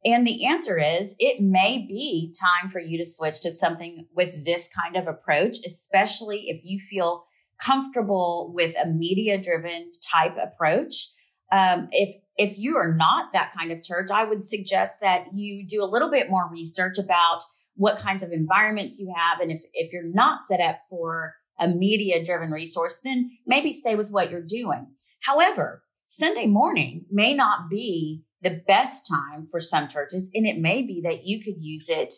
And 0.04 0.26
the 0.26 0.46
answer 0.46 0.80
is 0.80 1.16
it 1.20 1.42
may 1.42 1.78
be 1.78 2.34
time 2.40 2.70
for 2.70 2.80
you 2.80 2.98
to 2.98 3.06
switch 3.06 3.42
to 3.42 3.52
something 3.52 4.08
with 4.16 4.46
this 4.46 4.68
kind 4.68 4.96
of 4.96 5.08
approach, 5.08 5.58
especially 5.66 6.46
if 6.48 6.62
you 6.64 6.80
feel 6.80 7.26
comfortable 7.64 8.52
with 8.54 8.76
a 8.84 8.88
media 8.88 9.38
driven 9.38 9.92
type 10.12 10.36
approach. 10.42 11.10
Um, 11.52 11.88
if 11.92 12.16
if 12.38 12.58
you 12.58 12.78
are 12.78 12.94
not 12.94 13.34
that 13.34 13.54
kind 13.58 13.72
of 13.72 13.84
church, 13.84 14.10
I 14.12 14.24
would 14.24 14.44
suggest 14.44 15.02
that 15.02 15.28
you 15.34 15.66
do 15.68 15.84
a 15.84 15.86
little 15.86 16.10
bit 16.10 16.30
more 16.30 16.50
research 16.52 16.98
about 16.98 17.40
what 17.76 18.00
kinds 18.00 18.24
of 18.24 18.32
environments 18.32 19.00
you 19.00 19.14
have. 19.16 19.40
And 19.40 19.52
if, 19.52 19.62
if 19.74 19.94
you're 19.94 20.04
not 20.04 20.42
set 20.42 20.60
up 20.60 20.80
for 20.90 21.36
a 21.60 21.68
media 21.68 22.24
driven 22.24 22.52
resource, 22.52 23.00
then 23.04 23.32
maybe 23.46 23.72
stay 23.72 23.96
with 23.96 24.12
what 24.12 24.32
you're 24.32 24.42
doing. 24.42 24.88
However, 25.22 25.84
Sunday 26.08 26.48
morning 26.48 27.06
may 27.10 27.34
not 27.34 27.70
be 27.70 28.24
the 28.42 28.62
best 28.68 29.08
time 29.08 29.46
for 29.46 29.60
some 29.60 29.88
churches, 29.88 30.30
and 30.34 30.48
it 30.48 30.58
may 30.58 30.82
be 30.82 31.02
that 31.04 31.26
you 31.26 31.40
could 31.40 31.56
use 31.60 31.88
it 31.90 32.14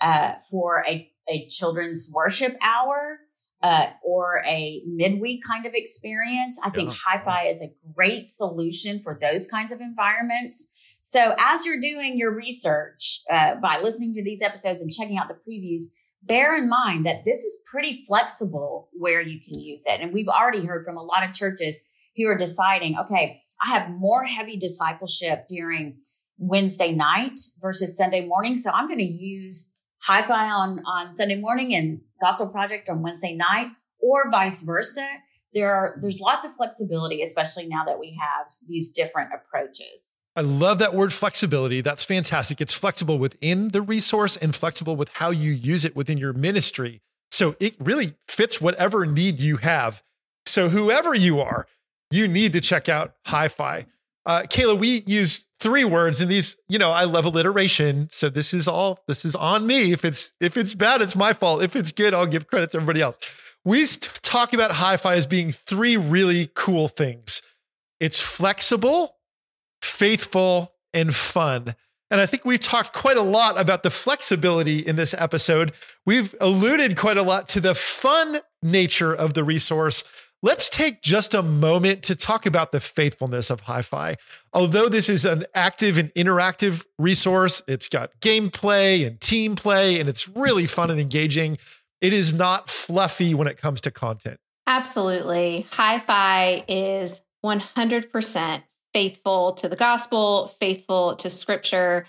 uh, 0.00 0.34
for 0.50 0.84
a, 0.86 1.10
a 1.30 1.46
children's 1.46 2.10
worship 2.12 2.56
hour 2.60 3.20
uh, 3.62 3.88
or 4.04 4.42
a 4.46 4.82
midweek 4.86 5.42
kind 5.44 5.66
of 5.66 5.74
experience. 5.74 6.58
I 6.64 6.70
think 6.70 6.90
yeah. 6.90 7.18
Hyfi 7.18 7.50
is 7.50 7.62
a 7.62 7.72
great 7.94 8.28
solution 8.28 9.00
for 9.00 9.18
those 9.20 9.46
kinds 9.46 9.72
of 9.72 9.80
environments. 9.80 10.68
So 11.00 11.34
as 11.38 11.64
you're 11.64 11.80
doing 11.80 12.18
your 12.18 12.34
research 12.34 13.22
uh, 13.30 13.56
by 13.56 13.80
listening 13.82 14.14
to 14.14 14.24
these 14.24 14.42
episodes 14.42 14.82
and 14.82 14.92
checking 14.92 15.16
out 15.18 15.28
the 15.28 15.34
previews, 15.34 15.92
bear 16.22 16.56
in 16.56 16.68
mind 16.68 17.06
that 17.06 17.24
this 17.24 17.38
is 17.38 17.56
pretty 17.66 18.04
flexible 18.06 18.88
where 18.92 19.20
you 19.20 19.40
can 19.40 19.60
use 19.60 19.84
it. 19.86 20.00
And 20.00 20.12
we've 20.12 20.28
already 20.28 20.64
heard 20.64 20.84
from 20.84 20.96
a 20.96 21.02
lot 21.02 21.24
of 21.24 21.32
churches 21.32 21.80
who 22.16 22.26
are 22.26 22.36
deciding, 22.36 22.98
okay, 22.98 23.40
I 23.62 23.70
have 23.70 23.90
more 23.90 24.24
heavy 24.24 24.56
discipleship 24.56 25.46
during 25.48 25.98
Wednesday 26.38 26.92
night 26.92 27.38
versus 27.60 27.96
Sunday 27.96 28.26
morning. 28.26 28.56
So 28.56 28.70
I'm 28.70 28.86
going 28.86 28.98
to 28.98 29.04
use 29.04 29.72
Hyfi 30.06 30.30
on, 30.30 30.82
on 30.86 31.14
Sunday 31.14 31.40
morning 31.40 31.74
and 31.74 32.00
gospel 32.20 32.48
project 32.48 32.88
on 32.88 33.02
Wednesday 33.02 33.34
night 33.34 33.68
or 34.00 34.30
vice 34.30 34.62
versa. 34.62 35.06
There 35.54 35.72
are, 35.72 35.96
there's 36.00 36.20
lots 36.20 36.44
of 36.44 36.54
flexibility, 36.54 37.22
especially 37.22 37.66
now 37.66 37.84
that 37.86 37.98
we 37.98 38.18
have 38.20 38.48
these 38.66 38.90
different 38.90 39.30
approaches. 39.32 40.14
I 40.36 40.42
love 40.42 40.78
that 40.78 40.94
word 40.94 41.12
flexibility. 41.12 41.80
That's 41.80 42.04
fantastic. 42.04 42.60
It's 42.60 42.74
flexible 42.74 43.18
within 43.18 43.68
the 43.68 43.82
resource 43.82 44.36
and 44.36 44.54
flexible 44.54 44.94
with 44.94 45.08
how 45.14 45.30
you 45.30 45.50
use 45.50 45.84
it 45.84 45.96
within 45.96 46.18
your 46.18 46.32
ministry. 46.32 47.00
So 47.30 47.56
it 47.58 47.74
really 47.80 48.14
fits 48.28 48.60
whatever 48.60 49.04
need 49.04 49.40
you 49.40 49.56
have. 49.56 50.02
So, 50.46 50.70
whoever 50.70 51.14
you 51.14 51.40
are, 51.40 51.66
you 52.10 52.26
need 52.26 52.52
to 52.52 52.60
check 52.60 52.88
out 52.88 53.14
Hyfi. 53.26 53.84
Uh, 54.28 54.42
Kayla, 54.42 54.78
we 54.78 55.02
use 55.06 55.46
three 55.58 55.84
words 55.84 56.20
and 56.20 56.30
these, 56.30 56.58
you 56.68 56.78
know, 56.78 56.90
I 56.90 57.04
love 57.04 57.24
alliteration. 57.24 58.08
So 58.10 58.28
this 58.28 58.52
is 58.52 58.68
all, 58.68 59.00
this 59.08 59.24
is 59.24 59.34
on 59.34 59.66
me. 59.66 59.90
If 59.90 60.04
it's, 60.04 60.34
if 60.38 60.58
it's 60.58 60.74
bad, 60.74 61.00
it's 61.00 61.16
my 61.16 61.32
fault. 61.32 61.62
If 61.62 61.74
it's 61.74 61.92
good, 61.92 62.12
I'll 62.12 62.26
give 62.26 62.46
credit 62.46 62.70
to 62.72 62.76
everybody 62.76 63.00
else. 63.00 63.16
We 63.64 63.86
talk 63.86 64.52
about 64.52 64.70
Hyfi 64.70 65.16
as 65.16 65.26
being 65.26 65.50
three 65.50 65.96
really 65.96 66.50
cool 66.54 66.88
things. 66.88 67.40
It's 68.00 68.20
flexible, 68.20 69.16
faithful, 69.80 70.74
and 70.92 71.14
fun. 71.14 71.74
And 72.10 72.20
I 72.20 72.26
think 72.26 72.44
we've 72.44 72.60
talked 72.60 72.92
quite 72.92 73.16
a 73.16 73.22
lot 73.22 73.58
about 73.58 73.82
the 73.82 73.90
flexibility 73.90 74.80
in 74.80 74.96
this 74.96 75.14
episode. 75.14 75.72
We've 76.04 76.34
alluded 76.38 76.98
quite 76.98 77.16
a 77.16 77.22
lot 77.22 77.48
to 77.48 77.60
the 77.60 77.74
fun 77.74 78.40
nature 78.62 79.14
of 79.14 79.32
the 79.32 79.44
resource. 79.44 80.04
Let's 80.40 80.70
take 80.70 81.02
just 81.02 81.34
a 81.34 81.42
moment 81.42 82.04
to 82.04 82.14
talk 82.14 82.46
about 82.46 82.70
the 82.70 82.78
faithfulness 82.78 83.50
of 83.50 83.64
Hyfi. 83.64 84.14
Although 84.52 84.88
this 84.88 85.08
is 85.08 85.24
an 85.24 85.46
active 85.52 85.98
and 85.98 86.14
interactive 86.14 86.84
resource, 86.96 87.60
it's 87.66 87.88
got 87.88 88.12
gameplay 88.20 89.04
and 89.04 89.20
team 89.20 89.56
play, 89.56 89.98
and 89.98 90.08
it's 90.08 90.28
really 90.28 90.66
fun 90.66 90.90
and 90.92 91.00
engaging. 91.00 91.58
It 92.00 92.12
is 92.12 92.32
not 92.32 92.70
fluffy 92.70 93.34
when 93.34 93.48
it 93.48 93.58
comes 93.58 93.80
to 93.80 93.90
content. 93.90 94.38
Absolutely. 94.68 95.66
Hyfi 95.72 96.64
is 96.68 97.20
100% 97.44 98.62
faithful 98.92 99.52
to 99.54 99.68
the 99.68 99.76
gospel, 99.76 100.46
faithful 100.46 101.16
to 101.16 101.30
scripture. 101.30 102.06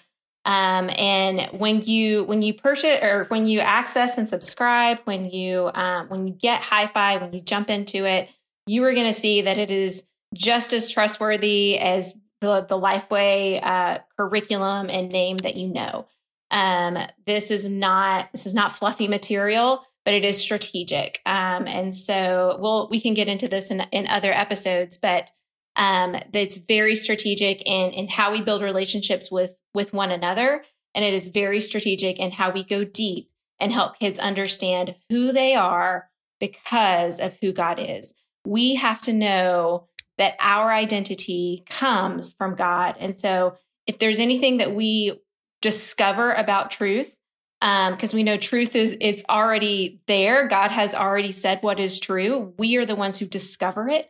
Um, 0.49 0.89
and 0.97 1.41
when 1.59 1.83
you 1.83 2.23
when 2.23 2.41
you 2.41 2.55
purchase 2.55 3.03
or 3.03 3.25
when 3.25 3.45
you 3.45 3.59
access 3.59 4.17
and 4.17 4.27
subscribe, 4.27 4.97
when 5.03 5.25
you 5.25 5.69
um, 5.75 6.09
when 6.09 6.25
you 6.25 6.33
get 6.33 6.63
Hyfi, 6.63 7.21
when 7.21 7.33
you 7.33 7.39
jump 7.39 7.69
into 7.69 8.07
it, 8.07 8.29
you 8.65 8.83
are 8.83 8.93
going 8.93 9.05
to 9.05 9.13
see 9.13 9.41
that 9.41 9.59
it 9.59 9.69
is 9.69 10.05
just 10.33 10.73
as 10.73 10.89
trustworthy 10.89 11.77
as 11.77 12.15
the 12.41 12.62
the 12.62 12.79
Lifeway 12.79 13.63
uh, 13.63 13.99
curriculum 14.17 14.89
and 14.89 15.12
name 15.12 15.38
that 15.38 15.55
you 15.55 15.71
know. 15.71 16.07
Um, 16.49 16.97
this 17.27 17.51
is 17.51 17.69
not 17.69 18.31
this 18.31 18.47
is 18.47 18.55
not 18.55 18.71
fluffy 18.71 19.07
material, 19.07 19.85
but 20.03 20.15
it 20.15 20.25
is 20.25 20.41
strategic. 20.41 21.21
Um, 21.27 21.67
and 21.67 21.95
so 21.95 22.57
we'll 22.59 22.89
we 22.89 22.99
can 22.99 23.13
get 23.13 23.29
into 23.29 23.47
this 23.47 23.69
in, 23.69 23.81
in 23.91 24.07
other 24.07 24.33
episodes, 24.33 24.97
but 24.97 25.29
um, 25.75 26.15
it's 26.33 26.57
very 26.57 26.95
strategic 26.95 27.62
in 27.67 27.91
in 27.91 28.07
how 28.07 28.31
we 28.31 28.41
build 28.41 28.63
relationships 28.63 29.31
with 29.31 29.53
with 29.73 29.93
one 29.93 30.12
another, 30.12 30.63
and 30.95 31.05
it 31.05 31.13
is 31.13 31.29
very 31.29 31.60
strategic 31.60 32.19
in 32.19 32.32
how 32.32 32.51
we 32.51 32.63
go 32.63 32.84
deep 32.84 33.29
and 33.60 33.71
help 33.71 33.99
kids 33.99 34.19
understand 34.19 34.95
who 35.10 35.32
they 35.32 35.53
are 35.55 36.10
because 36.39 37.19
of 37.19 37.36
who 37.41 37.51
God 37.51 37.79
is. 37.79 38.13
We 38.45 38.75
have 38.75 39.01
to 39.01 39.13
know 39.13 39.88
that 40.17 40.36
our 40.39 40.71
identity 40.71 41.63
comes 41.69 42.32
from 42.32 42.55
God. 42.55 42.95
And 42.99 43.15
so 43.15 43.58
if 43.88 43.99
there's 43.99 44.19
anything 44.19 44.58
that 44.58 44.75
we 44.75 45.19
discover 45.62 46.34
about 46.34 46.71
truth, 46.71 47.15
because 47.60 48.13
um, 48.13 48.15
we 48.15 48.23
know 48.23 48.38
truth 48.38 48.75
is 48.75 48.95
it's 49.01 49.23
already 49.29 50.01
there. 50.08 50.47
God 50.47 50.71
has 50.71 50.95
already 50.95 51.34
said 51.34 51.60
what 51.62 51.79
is 51.79 51.99
true. 51.99 52.53
We 52.58 52.77
are 52.77 52.86
the 52.86 52.95
ones 52.95 53.19
who 53.19 53.25
discover 53.25 53.89
it. 53.89 54.08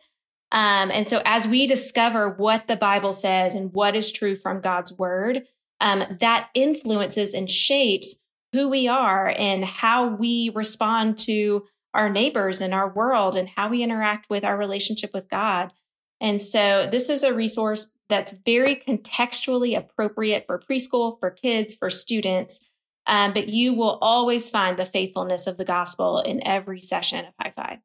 Um, 0.52 0.90
and 0.90 1.06
so 1.06 1.22
as 1.24 1.46
we 1.46 1.66
discover 1.66 2.28
what 2.28 2.66
the 2.66 2.76
Bible 2.76 3.12
says 3.12 3.54
and 3.54 3.72
what 3.72 3.94
is 3.94 4.10
true 4.10 4.34
from 4.34 4.60
God's 4.60 4.92
word, 4.92 5.44
um, 5.80 6.04
that 6.20 6.50
influences 6.54 7.34
and 7.34 7.48
shapes 7.48 8.16
who 8.52 8.68
we 8.68 8.88
are 8.88 9.32
and 9.38 9.64
how 9.64 10.08
we 10.08 10.50
respond 10.54 11.18
to 11.20 11.66
our 11.94 12.10
neighbors 12.10 12.60
and 12.60 12.74
our 12.74 12.92
world 12.92 13.36
and 13.36 13.48
how 13.48 13.68
we 13.68 13.82
interact 13.82 14.28
with 14.28 14.44
our 14.44 14.56
relationship 14.56 15.10
with 15.14 15.28
God. 15.28 15.72
And 16.20 16.42
so 16.42 16.86
this 16.90 17.08
is 17.08 17.22
a 17.22 17.32
resource 17.32 17.90
that's 18.08 18.32
very 18.44 18.76
contextually 18.76 19.76
appropriate 19.76 20.44
for 20.46 20.60
preschool, 20.60 21.18
for 21.18 21.30
kids, 21.30 21.74
for 21.74 21.88
students. 21.90 22.60
Um, 23.06 23.32
but 23.32 23.48
you 23.48 23.72
will 23.72 23.98
always 24.02 24.50
find 24.50 24.76
the 24.76 24.84
faithfulness 24.84 25.46
of 25.46 25.56
the 25.56 25.64
gospel 25.64 26.20
in 26.20 26.46
every 26.46 26.80
session 26.80 27.24
of 27.26 27.54
Hyfi. 27.54 27.80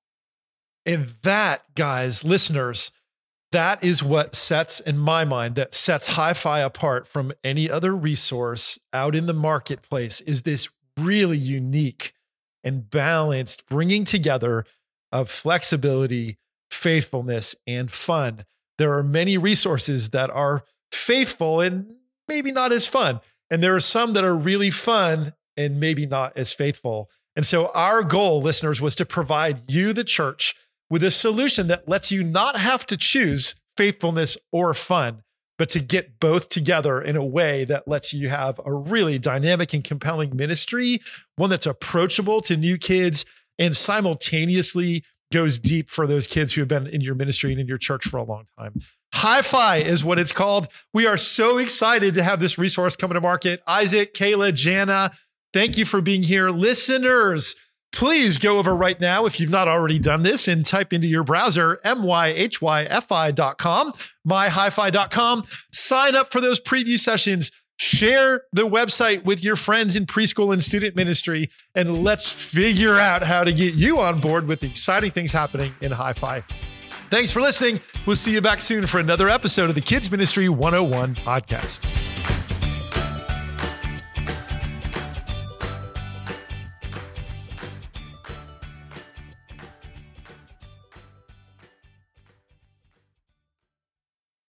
And 0.85 1.15
that, 1.23 1.63
guys, 1.75 2.23
listeners, 2.23 2.91
that 3.51 3.83
is 3.83 4.03
what 4.03 4.35
sets, 4.35 4.79
in 4.79 4.97
my 4.97 5.23
mind, 5.23 5.55
that 5.55 5.73
sets 5.73 6.09
Hyfi 6.09 6.63
apart 6.63 7.07
from 7.07 7.33
any 7.43 7.69
other 7.69 7.95
resource 7.95 8.77
out 8.93 9.15
in 9.15 9.25
the 9.25 9.33
marketplace 9.33 10.21
is 10.21 10.41
this 10.41 10.69
really 10.97 11.37
unique 11.37 12.13
and 12.63 12.89
balanced 12.89 13.67
bringing 13.67 14.03
together 14.03 14.65
of 15.11 15.29
flexibility, 15.29 16.37
faithfulness, 16.69 17.55
and 17.65 17.91
fun. 17.91 18.45
There 18.77 18.93
are 18.93 19.03
many 19.03 19.37
resources 19.37 20.09
that 20.09 20.29
are 20.29 20.63
faithful 20.91 21.61
and 21.61 21.95
maybe 22.27 22.51
not 22.51 22.71
as 22.71 22.87
fun. 22.87 23.21
And 23.49 23.63
there 23.63 23.75
are 23.75 23.81
some 23.81 24.13
that 24.13 24.23
are 24.23 24.35
really 24.35 24.71
fun 24.71 25.33
and 25.55 25.79
maybe 25.79 26.05
not 26.05 26.35
as 26.35 26.51
faithful. 26.53 27.09
And 27.35 27.45
so, 27.45 27.67
our 27.73 28.03
goal, 28.03 28.41
listeners, 28.41 28.81
was 28.81 28.95
to 28.95 29.05
provide 29.05 29.69
you, 29.71 29.93
the 29.93 30.03
church, 30.03 30.55
with 30.89 31.03
a 31.03 31.11
solution 31.11 31.67
that 31.67 31.87
lets 31.87 32.11
you 32.11 32.23
not 32.23 32.57
have 32.57 32.85
to 32.87 32.97
choose 32.97 33.55
faithfulness 33.77 34.37
or 34.51 34.73
fun, 34.73 35.23
but 35.57 35.69
to 35.69 35.79
get 35.79 36.19
both 36.19 36.49
together 36.49 37.01
in 37.01 37.15
a 37.15 37.25
way 37.25 37.65
that 37.65 37.87
lets 37.87 38.13
you 38.13 38.29
have 38.29 38.59
a 38.65 38.73
really 38.73 39.17
dynamic 39.17 39.73
and 39.73 39.83
compelling 39.83 40.35
ministry, 40.35 40.99
one 41.35 41.49
that's 41.49 41.65
approachable 41.65 42.41
to 42.41 42.57
new 42.57 42.77
kids 42.77 43.25
and 43.57 43.75
simultaneously 43.75 45.03
goes 45.31 45.59
deep 45.59 45.89
for 45.89 46.07
those 46.07 46.27
kids 46.27 46.53
who 46.53 46.61
have 46.61 46.67
been 46.67 46.87
in 46.87 47.01
your 47.01 47.15
ministry 47.15 47.51
and 47.51 47.59
in 47.59 47.67
your 47.67 47.77
church 47.77 48.05
for 48.05 48.17
a 48.17 48.23
long 48.23 48.45
time. 48.57 48.73
Hyfi 49.13 49.83
is 49.83 50.03
what 50.03 50.19
it's 50.19 50.31
called. 50.31 50.67
We 50.93 51.07
are 51.07 51.17
so 51.17 51.57
excited 51.57 52.13
to 52.15 52.23
have 52.23 52.39
this 52.39 52.57
resource 52.57 52.95
coming 52.95 53.15
to 53.15 53.21
market. 53.21 53.61
Isaac, 53.65 54.13
Kayla, 54.13 54.53
Jana, 54.53 55.11
thank 55.53 55.77
you 55.77 55.85
for 55.85 56.01
being 56.01 56.21
here. 56.21 56.49
Listeners, 56.49 57.55
please 57.95 58.37
go 58.37 58.59
over 58.59 58.75
right 58.75 58.99
now 58.99 59.25
if 59.25 59.39
you've 59.39 59.49
not 59.49 59.67
already 59.67 59.97
done 59.97 60.21
this 60.21 60.47
and 60.47 60.65
type 60.65 60.93
into 60.93 61.07
your 61.07 61.23
browser 61.23 61.79
myhyfi.com, 61.83 63.93
myhifi.com. 64.27 65.43
Sign 65.71 66.15
up 66.15 66.31
for 66.31 66.41
those 66.41 66.59
preview 66.59 66.99
sessions. 66.99 67.51
Share 67.77 68.43
the 68.53 68.67
website 68.67 69.25
with 69.25 69.43
your 69.43 69.57
friends 69.57 69.95
in 69.95 70.05
preschool 70.05 70.53
and 70.53 70.63
student 70.63 70.95
ministry, 70.95 71.49
and 71.73 72.05
let's 72.05 72.31
figure 72.31 72.97
out 72.97 73.21
how 73.21 73.43
to 73.43 73.51
get 73.51 73.73
you 73.73 73.99
on 73.99 74.21
board 74.21 74.47
with 74.47 74.61
the 74.61 74.67
exciting 74.67 75.11
things 75.11 75.33
happening 75.33 75.73
in 75.81 75.91
Hyfi. 75.91 76.41
Thanks 77.09 77.31
for 77.31 77.41
listening. 77.41 77.81
We'll 78.05 78.15
see 78.15 78.31
you 78.31 78.41
back 78.41 78.61
soon 78.61 78.87
for 78.87 78.99
another 78.99 79.29
episode 79.29 79.69
of 79.69 79.75
the 79.75 79.81
Kids 79.81 80.09
Ministry 80.09 80.47
101 80.47 81.15
podcast. 81.15 82.44